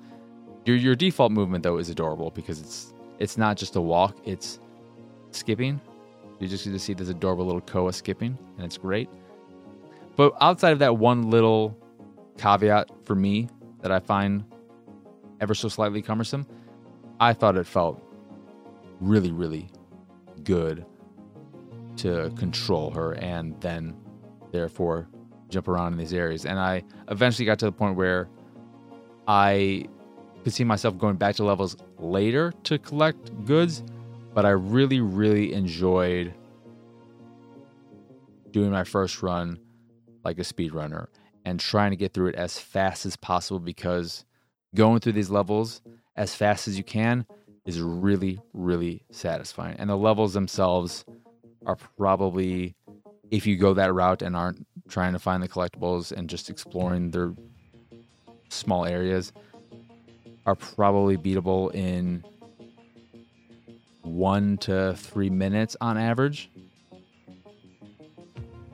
[0.66, 4.60] Your your default movement though is adorable because it's it's not just a walk, it's
[5.32, 5.80] skipping.
[6.40, 9.10] You just get to see this adorable little Koa skipping, and it's great.
[10.16, 11.78] But outside of that one little
[12.38, 13.48] caveat for me
[13.82, 14.44] that I find
[15.40, 16.48] ever so slightly cumbersome,
[17.20, 18.02] I thought it felt
[19.00, 19.70] really, really
[20.44, 20.86] good
[21.98, 23.96] to control her and then
[24.52, 25.08] therefore
[25.50, 26.46] jump around in these areas.
[26.46, 28.30] And I eventually got to the point where
[29.32, 29.86] I
[30.44, 33.82] could see myself going back to levels later to collect goods,
[34.34, 36.34] but I really, really enjoyed
[38.52, 39.58] doing my first run
[40.26, 41.08] like a speedrunner
[41.46, 44.26] and trying to get through it as fast as possible because
[44.76, 45.82] going through these levels
[46.18, 47.26] as fast as you can
[47.66, 49.78] is really, really satisfying.
[49.80, 51.06] And the levels themselves
[51.66, 52.76] are probably,
[53.32, 57.12] if you go that route and aren't trying to find the collectibles and just exploring
[57.12, 57.34] their
[58.52, 59.34] small areas,
[60.46, 62.24] are probably beatable in
[64.02, 66.50] one to three minutes on average.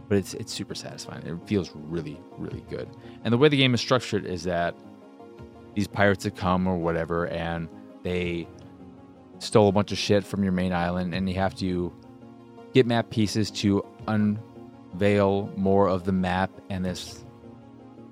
[0.07, 1.25] But it's it's super satisfying.
[1.27, 2.89] It feels really, really good.
[3.23, 4.73] And the way the game is structured is that
[5.75, 7.67] these pirates have come or whatever, and
[8.03, 8.47] they
[9.39, 11.93] stole a bunch of shit from your main island, and you have to
[12.73, 17.25] get map pieces to unveil more of the map and this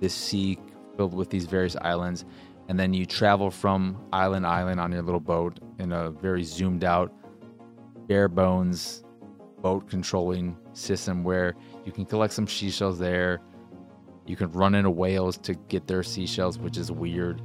[0.01, 0.59] this sea
[0.97, 2.25] filled with these various islands
[2.67, 6.43] and then you travel from island to island on your little boat in a very
[6.43, 7.13] zoomed out
[8.07, 9.03] bare bones
[9.61, 13.39] boat controlling system where you can collect some seashells there.
[14.27, 17.41] You can run into whales to get their seashells which is weird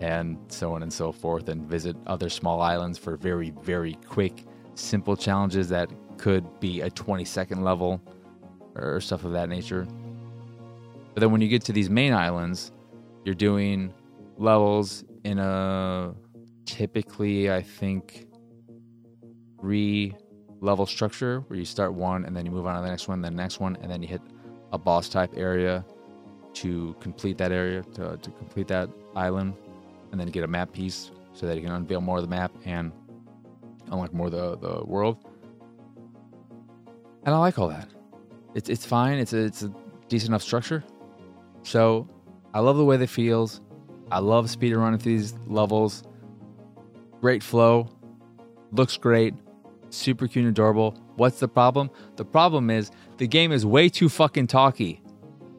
[0.00, 4.44] and so on and so forth and visit other small islands for very very quick
[4.74, 8.00] simple challenges that could be a 20 second level
[8.74, 9.86] or stuff of that nature.
[11.14, 12.72] But then when you get to these main islands
[13.28, 13.92] you're doing
[14.38, 16.14] levels in a
[16.64, 18.26] typically, I think,
[19.60, 20.16] three
[20.60, 23.20] level structure where you start one and then you move on to the next one,
[23.20, 24.22] then the next one, and then you hit
[24.72, 25.84] a boss type area
[26.54, 29.52] to complete that area, to, to complete that island,
[30.10, 32.50] and then get a map piece so that you can unveil more of the map
[32.64, 32.92] and
[33.90, 35.18] unlock more of the, the world.
[37.24, 37.90] And I like all that.
[38.54, 39.18] It's it's fine.
[39.18, 39.72] It's a, it's a
[40.08, 40.82] decent enough structure.
[41.62, 42.08] So
[42.54, 43.60] I love the way that feels.
[44.10, 46.02] I love speeding running through these levels.
[47.20, 47.88] Great flow.
[48.72, 49.34] Looks great.
[49.90, 50.96] Super cute and adorable.
[51.16, 51.90] What's the problem?
[52.16, 55.02] The problem is the game is way too fucking talky.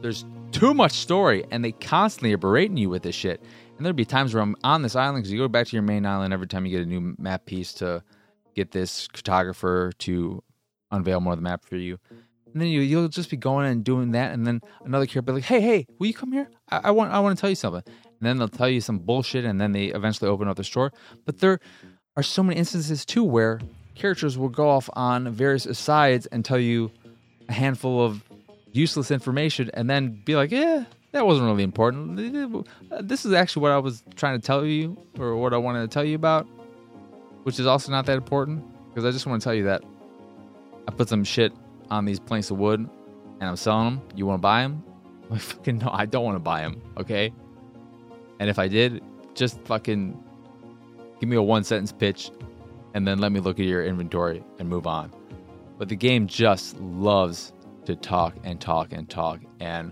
[0.01, 3.43] There's too much story, and they constantly are berating you with this shit.
[3.77, 5.83] And there'd be times where I'm on this island because you go back to your
[5.83, 8.03] main island every time you get a new map piece to
[8.55, 10.43] get this cartographer to
[10.91, 11.97] unveil more of the map for you.
[12.53, 15.39] And then you you'll just be going and doing that, and then another character will
[15.39, 16.49] be like, "Hey, hey, will you come here?
[16.69, 18.99] I, I want I want to tell you something." And then they'll tell you some
[18.99, 20.91] bullshit, and then they eventually open up the store.
[21.25, 21.59] But there
[22.17, 23.59] are so many instances too where
[23.95, 26.91] characters will go off on various asides and tell you
[27.47, 28.23] a handful of
[28.71, 32.17] useless information, and then be like, "Yeah, that wasn't really important.
[33.01, 35.87] This is actually what I was trying to tell you, or what I wanted to
[35.87, 36.47] tell you about,
[37.43, 39.83] which is also not that important because I just want to tell you that
[40.87, 41.51] I put some shit
[41.89, 44.01] on these planks of wood and I'm selling them.
[44.15, 44.83] You want to buy them?
[45.29, 46.81] Like, fucking no, I don't want to buy them.
[46.97, 47.31] Okay.
[48.39, 49.03] And if I did,
[49.35, 50.23] just fucking
[51.19, 52.31] give me a one sentence pitch
[52.95, 55.13] and then let me look at your inventory and move on.
[55.77, 57.53] But the game just loves
[57.85, 59.39] to talk and talk and talk.
[59.59, 59.91] And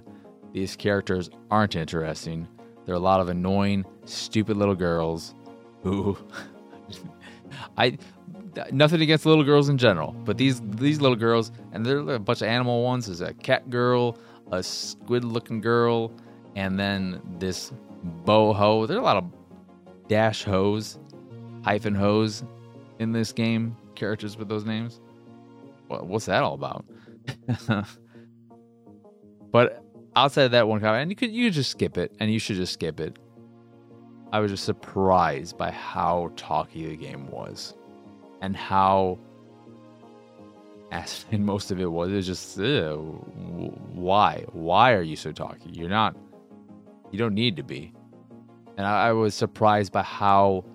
[0.54, 2.48] these characters aren't interesting.
[2.86, 5.36] They're a lot of annoying, stupid little girls
[5.84, 6.18] who
[7.78, 7.98] I
[8.72, 12.41] nothing against little girls in general, but these these little girls, and they're a bunch
[12.41, 13.08] of animal ones.
[13.08, 14.18] There's a cat girl,
[14.51, 16.12] a squid looking girl,
[16.55, 17.72] and then this
[18.26, 18.88] boho.
[18.88, 19.26] There's a lot of
[20.08, 20.99] dash hose,
[21.64, 22.43] hyphen hose
[22.99, 23.76] in this game.
[23.95, 25.01] Characters with those names.
[25.88, 26.86] what's that all about?
[29.51, 29.84] but
[30.16, 32.39] outside of that one comment, and you could you could just skip it, and you
[32.39, 33.18] should just skip it.
[34.32, 37.76] I was just surprised by how talky the game was
[38.41, 39.17] and how
[40.91, 42.57] as and most of it was it's just
[43.93, 45.69] why why are you so talky?
[45.71, 46.15] You're not
[47.11, 47.93] you don't need to be.
[48.77, 50.65] And I, I was surprised by how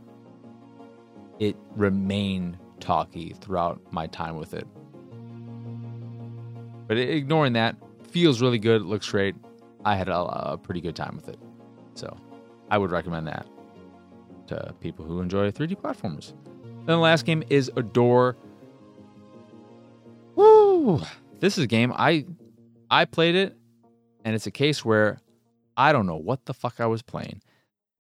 [1.39, 4.67] it remained talky throughout my time with it.
[6.89, 7.77] But ignoring that
[8.11, 9.35] feels really good looks great.
[9.85, 11.39] I had a, a pretty good time with it.
[11.95, 12.17] So
[12.71, 13.47] i would recommend that
[14.47, 16.33] to people who enjoy 3d platformers
[16.85, 18.37] then the last game is Adore.
[20.35, 21.01] Woo!
[21.41, 22.25] This is a game I
[22.91, 23.57] I played it,
[24.25, 25.21] and it's a case where
[25.77, 27.41] I don't know what the fuck I was playing.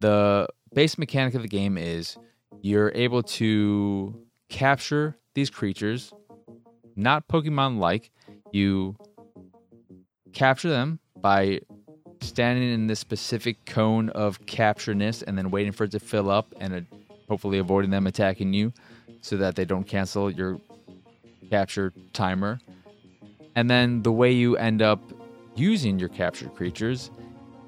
[0.00, 2.16] The base mechanic of the game is
[2.60, 6.12] you're able to capture these creatures,
[6.96, 8.10] not Pokemon like.
[8.52, 8.96] You
[10.32, 11.60] capture them by
[12.20, 16.54] standing in this specific cone of captureness and then waiting for it to fill up
[16.60, 16.86] and
[17.32, 18.70] hopefully avoiding them attacking you
[19.22, 20.60] so that they don't cancel your
[21.48, 22.60] capture timer.
[23.56, 25.00] And then the way you end up
[25.54, 27.10] using your captured creatures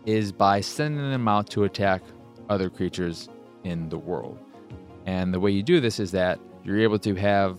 [0.04, 2.02] is by sending them out to attack
[2.50, 3.30] other creatures
[3.62, 4.38] in the world.
[5.06, 7.58] And the way you do this is that you're able to have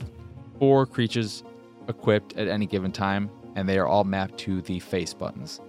[0.59, 1.43] four creatures
[1.87, 5.59] equipped at any given time, and they are all mapped to the face buttons.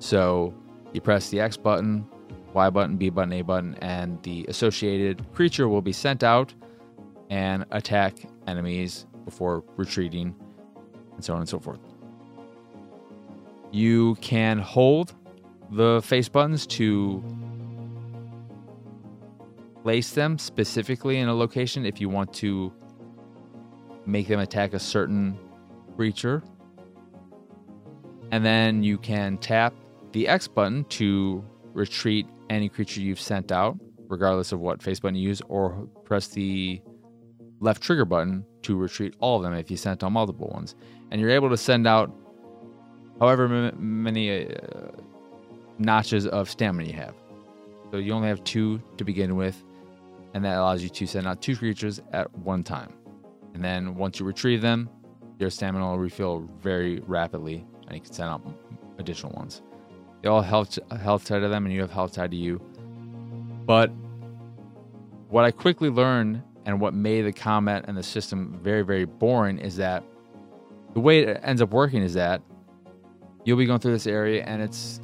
[0.00, 0.52] So
[0.92, 2.04] you press the X button
[2.52, 6.52] Y button, B button, A button, and the associated creature will be sent out
[7.30, 10.34] and attack enemies before retreating,
[11.14, 11.80] and so on and so forth.
[13.70, 15.14] You can hold
[15.70, 17.22] the face buttons to
[19.82, 22.72] place them specifically in a location if you want to
[24.06, 25.38] make them attack a certain
[25.96, 26.42] creature.
[28.32, 29.72] And then you can tap
[30.12, 33.78] the X button to retreat any creature you've sent out,
[34.08, 36.82] regardless of what face button you use, or press the
[37.60, 40.74] left trigger button to retreat all of them if you sent out multiple ones.
[41.10, 42.14] And you're able to send out
[43.18, 44.90] however m- many uh,
[45.78, 47.14] notches of stamina you have.
[47.90, 49.62] So you only have two to begin with,
[50.34, 52.92] and that allows you to send out two creatures at one time.
[53.54, 54.88] And then once you retrieve them,
[55.38, 58.42] your stamina will refill very rapidly, and you can send out
[58.98, 59.62] additional ones.
[60.22, 62.60] They all health health tied to them, and you have health tied to you.
[63.64, 63.90] But
[65.28, 69.58] what I quickly learned, and what made the combat and the system very very boring,
[69.58, 70.04] is that
[70.94, 72.42] the way it ends up working is that
[73.44, 75.00] you'll be going through this area, and it's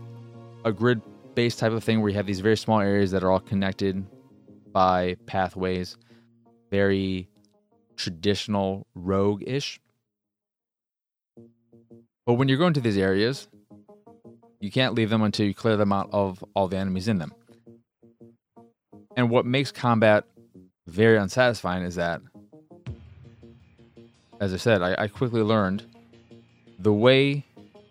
[0.64, 1.00] a grid
[1.34, 4.04] based type of thing where you have these very small areas that are all connected
[4.72, 5.96] by pathways,
[6.70, 7.28] very
[7.96, 9.80] traditional rogue ish.
[12.26, 13.48] But when you're going to these areas,
[14.60, 17.32] you can't leave them until you clear them out of all the enemies in them.
[19.16, 20.24] And what makes combat
[20.86, 22.20] very unsatisfying is that,
[24.40, 25.84] as I said, I, I quickly learned
[26.78, 27.44] the way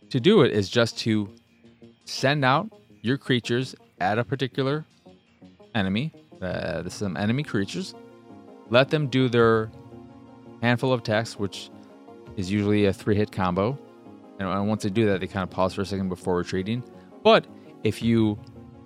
[0.09, 1.29] to do it is just to
[2.05, 2.69] send out
[3.01, 4.85] your creatures at a particular
[5.73, 7.95] enemy, uh, some enemy creatures,
[8.69, 9.71] let them do their
[10.61, 11.69] handful of attacks, which
[12.37, 13.77] is usually a three hit combo.
[14.39, 16.83] And uh, once they do that, they kind of pause for a second before retreating.
[17.23, 17.47] But
[17.83, 18.37] if you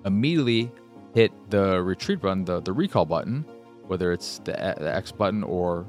[0.05, 0.71] immediately
[1.13, 3.45] hit the retreat button, the, the recall button,
[3.87, 5.87] whether it's the, uh, the X button or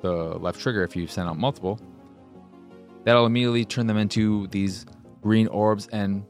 [0.00, 1.78] the left trigger if you send out multiple,
[3.04, 4.86] that'll immediately turn them into these
[5.20, 6.24] green orbs and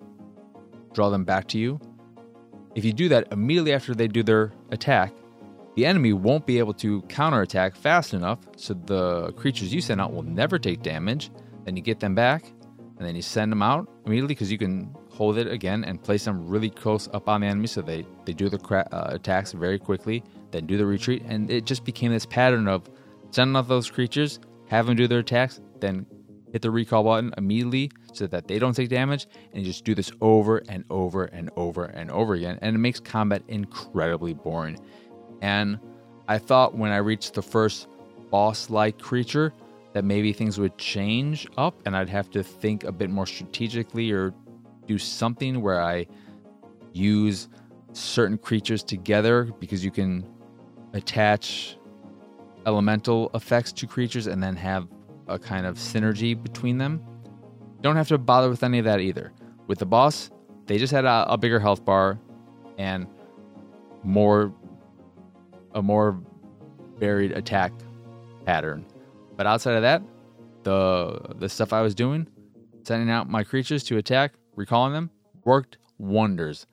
[0.93, 1.81] draw them back to you.
[2.75, 5.15] If you do that immediately after they do their attack,
[5.77, 10.13] the enemy won't be able to counterattack fast enough, so the creatures you send out
[10.13, 11.31] will never take damage.
[11.65, 12.53] Then you get them back,
[12.99, 16.25] and then you send them out immediately because you can hold it again and place
[16.25, 19.53] them really close up on the enemy so they, they do the cra- uh, attacks
[19.53, 21.23] very quickly, then do the retreat.
[21.27, 22.89] And it just became this pattern of
[23.31, 26.07] sending out those creatures, have them do their attacks, then
[26.53, 29.95] hit the recall button immediately so that they don't take damage, and you just do
[29.95, 32.59] this over and over and over and over again.
[32.63, 34.79] And it makes combat incredibly boring.
[35.43, 35.79] And
[36.29, 37.89] I thought when I reached the first
[38.31, 39.53] boss like creature
[39.97, 44.13] that maybe things would change up and I'd have to think a bit more strategically
[44.13, 44.35] or
[44.87, 46.07] do something where I
[46.93, 47.49] use
[47.95, 50.29] certain creatures together because you can
[50.93, 51.79] attach
[52.67, 54.87] elemental effects to creatures and then have
[55.29, 57.03] a kind of synergy between them.
[57.81, 59.33] Don't have to bother with any of that either.
[59.67, 60.31] With the boss,
[60.67, 62.21] they just had a, a bigger health bar
[62.77, 63.07] and
[64.03, 64.53] more
[65.73, 66.21] a more
[66.99, 67.73] varied attack
[68.45, 68.85] pattern.
[69.37, 70.03] But outside of that,
[70.63, 72.27] the the stuff I was doing,
[72.85, 75.11] sending out my creatures to attack, recalling them,
[75.45, 76.67] worked wonders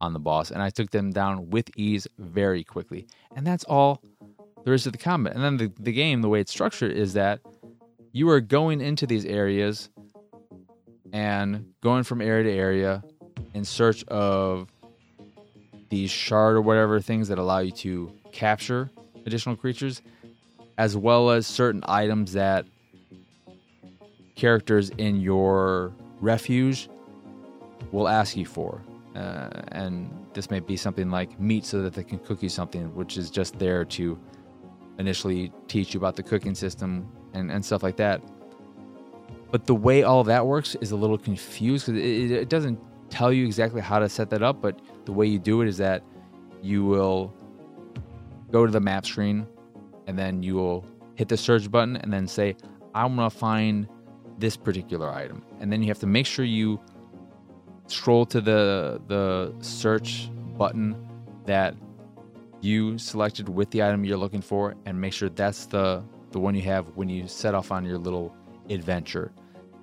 [0.00, 3.06] on the boss, and I took them down with ease very quickly.
[3.34, 4.02] And that's all
[4.64, 5.34] there is to the combat.
[5.34, 7.40] And then the, the game, the way it's structured, is that
[8.12, 9.90] you are going into these areas
[11.12, 13.02] and going from area to area
[13.54, 14.68] in search of
[15.88, 18.90] these shard or whatever things that allow you to capture
[19.24, 20.02] additional creatures,
[20.78, 22.64] as well as certain items that
[24.36, 26.88] characters in your refuge
[27.90, 28.80] will ask you for.
[29.16, 32.94] Uh, and this may be something like meat so that they can cook you something,
[32.94, 34.16] which is just there to
[34.98, 38.22] initially teach you about the cooking system and, and stuff like that.
[39.50, 42.78] But the way all that works is a little confused because it, it doesn't
[43.10, 45.78] tell you exactly how to set that up, but the way you do it is
[45.78, 46.04] that
[46.62, 47.32] you will
[48.52, 49.46] go to the map screen
[50.08, 50.84] and then you will
[51.14, 52.56] hit the search button and then say,
[52.94, 53.86] I'm going to find
[54.38, 55.44] this particular item.
[55.60, 56.80] And then you have to make sure you
[57.86, 60.96] scroll to the the search button
[61.46, 61.74] that
[62.60, 66.02] you selected with the item you're looking for and make sure that's the
[66.32, 68.34] the one you have when you set off on your little
[68.68, 69.32] adventure.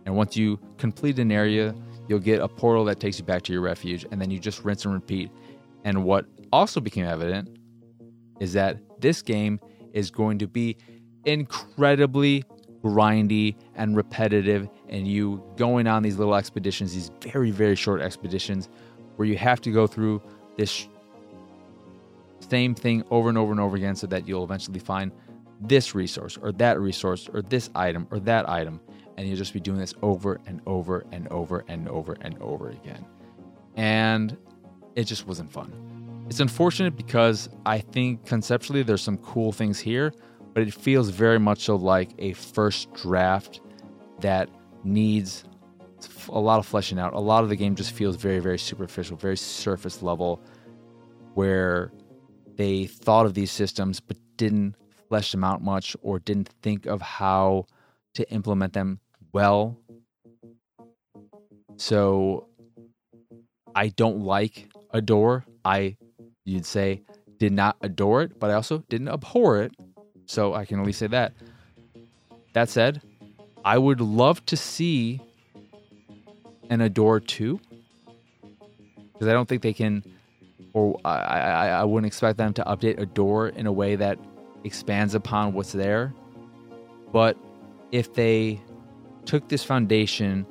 [0.05, 1.73] And once you complete an area,
[2.07, 4.63] you'll get a portal that takes you back to your refuge, and then you just
[4.63, 5.32] rinse and repeat.
[5.84, 7.57] And what also became evident
[8.39, 9.59] is that this game
[9.96, 10.78] is going to be
[11.26, 12.43] incredibly
[12.84, 18.70] grindy and repetitive, and you going on these little expeditions, these very, very short expeditions,
[19.16, 20.22] where you have to go through
[20.58, 20.88] this
[22.48, 25.12] same thing over and over and over again so that you'll eventually find
[25.62, 28.80] this resource or that resource or this item or that item.
[29.18, 32.70] And you'll just be doing this over and over and over and over and over
[32.70, 33.06] again.
[33.78, 34.38] And
[34.96, 35.95] it just wasn't fun.
[36.28, 40.13] It's unfortunate because I think conceptually there's some cool things here,
[40.53, 43.61] but it feels very much so like a first draft
[44.21, 44.49] that
[44.84, 45.43] needs
[46.30, 47.13] a lot of fleshing out.
[47.13, 50.41] A lot of the game just feels very, very superficial, very surface level,
[51.36, 51.91] where
[52.55, 54.76] they thought of these systems but didn't
[55.09, 57.65] flesh them out much or didn't think of how
[58.15, 58.99] to implement them
[59.32, 59.78] well.
[61.78, 62.47] So
[63.76, 65.45] I don't like Adore.
[65.63, 65.97] I,
[66.46, 67.02] you'd say,
[67.38, 69.74] did not adore it, but I also didn't abhor it.
[70.26, 71.34] So I can at least say that.
[72.54, 73.02] That said,
[73.64, 75.20] I would love to see
[76.70, 77.60] an Adore 2
[79.14, 80.04] because I don't think they can,
[80.74, 84.18] or I, I, I wouldn't expect them to update Adore in a way that
[84.64, 86.14] expands upon what's there.
[87.12, 87.38] But
[87.91, 88.62] if they
[89.26, 90.46] took this foundation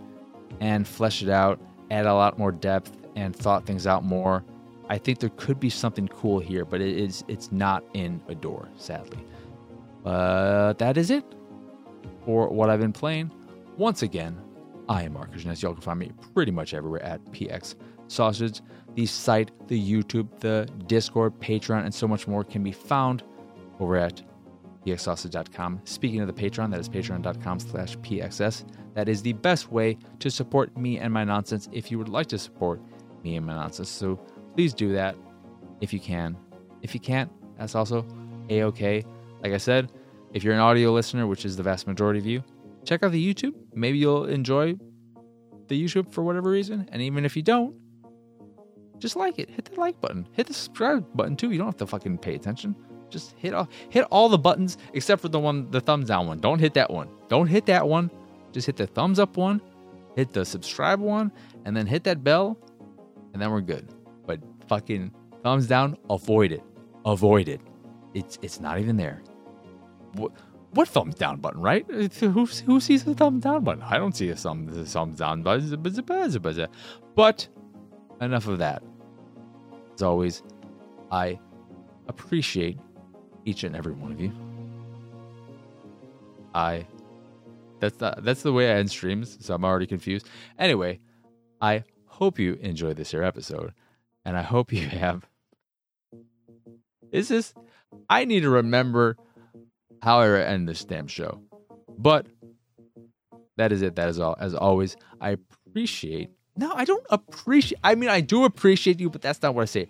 [0.61, 4.45] and fleshed it out, add a lot more depth, and thought things out more,
[4.89, 6.65] I think there could be something cool here.
[6.65, 9.25] But it is it's not in Adore, sadly.
[10.03, 11.25] But that is it
[12.25, 13.31] for what I've been playing.
[13.77, 14.39] Once again,
[14.89, 15.63] I am Marcus Ness.
[15.63, 17.75] Y'all can find me pretty much everywhere at PX
[18.09, 18.61] Sausage.
[18.95, 23.25] The site, the YouTube, the Discord, Patreon, and so much more can be found
[23.81, 24.23] over at
[24.87, 25.81] pxsausage.com.
[25.85, 28.65] Speaking of the Patreon, that is patreon.com slash pxs.
[28.95, 32.27] That is the best way to support me and my nonsense if you would like
[32.29, 32.81] to support
[33.25, 33.89] me and my nonsense.
[33.89, 34.21] So
[34.55, 35.17] please do that
[35.81, 36.37] if you can.
[36.83, 38.07] If you can't, that's also
[38.51, 39.05] a-okay.
[39.43, 39.93] Like I said,
[40.33, 42.43] if you're an audio listener, which is the vast majority of you,
[42.85, 43.55] check out the YouTube.
[43.73, 44.75] Maybe you'll enjoy
[45.69, 46.89] the YouTube for whatever reason.
[46.93, 47.75] And even if you don't,
[48.99, 49.51] just like it.
[49.51, 50.27] Hit the like button.
[50.33, 51.51] Hit the subscribe button too.
[51.51, 52.75] You don't have to fucking pay attention.
[53.11, 56.41] Just hit all hit all the buttons except for the one the thumbs down one.
[56.41, 57.09] Don't hit that one.
[57.29, 58.11] Don't hit that one.
[58.53, 59.61] Just hit the thumbs up one,
[60.15, 61.33] hit the subscribe one,
[61.65, 62.57] and then hit that bell,
[63.33, 63.93] and then we're good.
[64.69, 65.13] Fucking
[65.43, 66.63] thumbs down, avoid it.
[67.05, 67.61] Avoid it.
[68.15, 69.23] It's it's not even there.
[70.15, 70.33] What
[70.73, 71.87] what thumbs down button, right?
[71.89, 73.83] Who, who sees the thumbs down button?
[73.83, 75.81] I don't see a thumb, thumbs down button.
[77.15, 77.49] But
[78.21, 78.83] enough of that.
[79.95, 80.43] As always,
[81.13, 81.39] I
[82.09, 82.79] appreciate
[83.45, 84.33] each and every one of you.
[86.55, 86.87] I
[87.81, 90.29] that's the, that's the way I end streams, so I'm already confused.
[90.59, 91.01] Anyway,
[91.61, 93.75] I hope you enjoyed this here episode,
[94.25, 95.27] and I hope you have.
[97.13, 97.55] Is this?
[98.09, 99.17] I need to remember
[100.03, 101.41] how I end this damn show.
[101.97, 102.27] But
[103.57, 103.97] that is it.
[103.97, 104.37] That is all.
[104.39, 106.31] As always, I appreciate.
[106.57, 107.79] No, I don't appreciate.
[107.83, 109.89] I mean, I do appreciate you, but that's not what I say.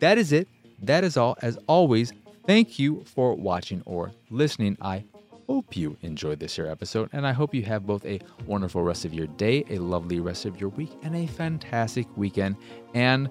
[0.00, 0.48] That is it.
[0.82, 1.36] That is all.
[1.42, 2.12] As always,
[2.46, 4.76] thank you for watching or listening.
[4.80, 5.04] I
[5.48, 9.04] hope you enjoyed this here episode, and I hope you have both a wonderful rest
[9.04, 12.56] of your day, a lovely rest of your week, and a fantastic weekend.
[12.94, 13.30] And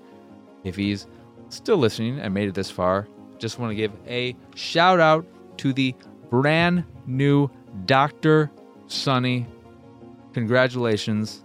[0.64, 1.08] if he's
[1.50, 3.08] still listening and made it this far,
[3.38, 5.26] just want to give a shout out
[5.58, 5.94] to the
[6.30, 7.50] brand new
[7.86, 8.52] Dr.
[8.88, 9.46] Sunny.
[10.34, 11.44] Congratulations.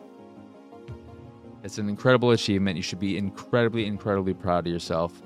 [1.63, 2.77] It's an incredible achievement.
[2.77, 5.21] You should be incredibly, incredibly proud of yourself.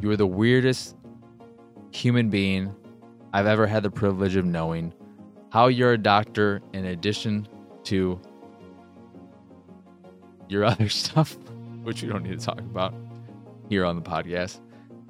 [0.00, 0.96] You are the weirdest
[1.92, 2.74] human being
[3.32, 4.92] I've ever had the privilege of knowing.
[5.50, 7.48] How you're a doctor, in addition
[7.84, 8.20] to
[10.48, 11.36] your other stuff,
[11.82, 12.94] which we don't need to talk about
[13.68, 14.60] here on the podcast.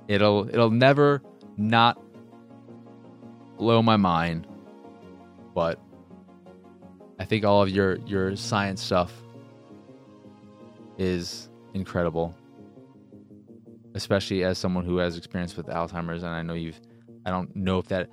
[0.09, 1.23] It'll it'll never
[1.57, 2.01] not
[3.57, 4.47] blow my mind,
[5.55, 5.79] but
[7.19, 9.13] I think all of your your science stuff
[10.99, 12.35] is incredible,
[13.95, 16.81] especially as someone who has experience with Alzheimer's, and I know you've.
[17.27, 18.09] I don't know if that.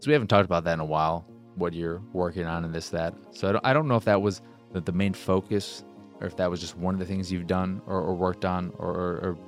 [0.00, 1.26] So we haven't talked about that in a while.
[1.54, 3.14] What you're working on and this that.
[3.30, 4.40] So I don't, I don't know if that was
[4.72, 5.84] the, the main focus,
[6.20, 8.72] or if that was just one of the things you've done or, or worked on,
[8.78, 9.38] or, or, or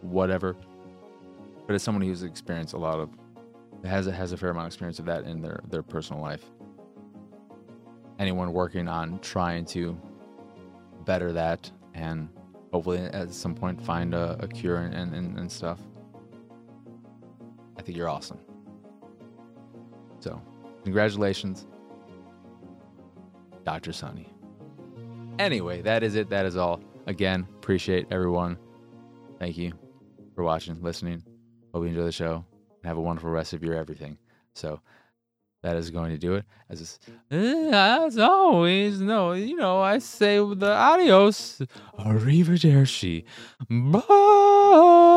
[0.00, 0.56] whatever.
[1.66, 3.10] But as someone who's experienced a lot of
[3.84, 6.44] has a, has a fair amount of experience of that in their their personal life.
[8.18, 9.96] Anyone working on trying to
[11.04, 12.28] better that and
[12.72, 15.80] hopefully at some point find a, a cure and, and, and stuff.
[17.94, 18.38] You're awesome.
[20.20, 20.40] So,
[20.84, 21.66] congratulations,
[23.64, 23.92] Dr.
[23.92, 24.32] Sunny.
[25.38, 26.28] Anyway, that is it.
[26.30, 26.80] That is all.
[27.06, 28.58] Again, appreciate everyone.
[29.38, 29.72] Thank you
[30.34, 31.22] for watching, listening.
[31.72, 32.44] Hope you enjoy the show
[32.84, 34.18] have a wonderful rest of your everything.
[34.54, 34.80] So
[35.62, 36.44] that is going to do it.
[36.68, 36.98] As,
[37.30, 41.62] eh, as always, no, you know, I say the adios,
[41.98, 43.24] arrivederci,
[43.68, 45.07] bye.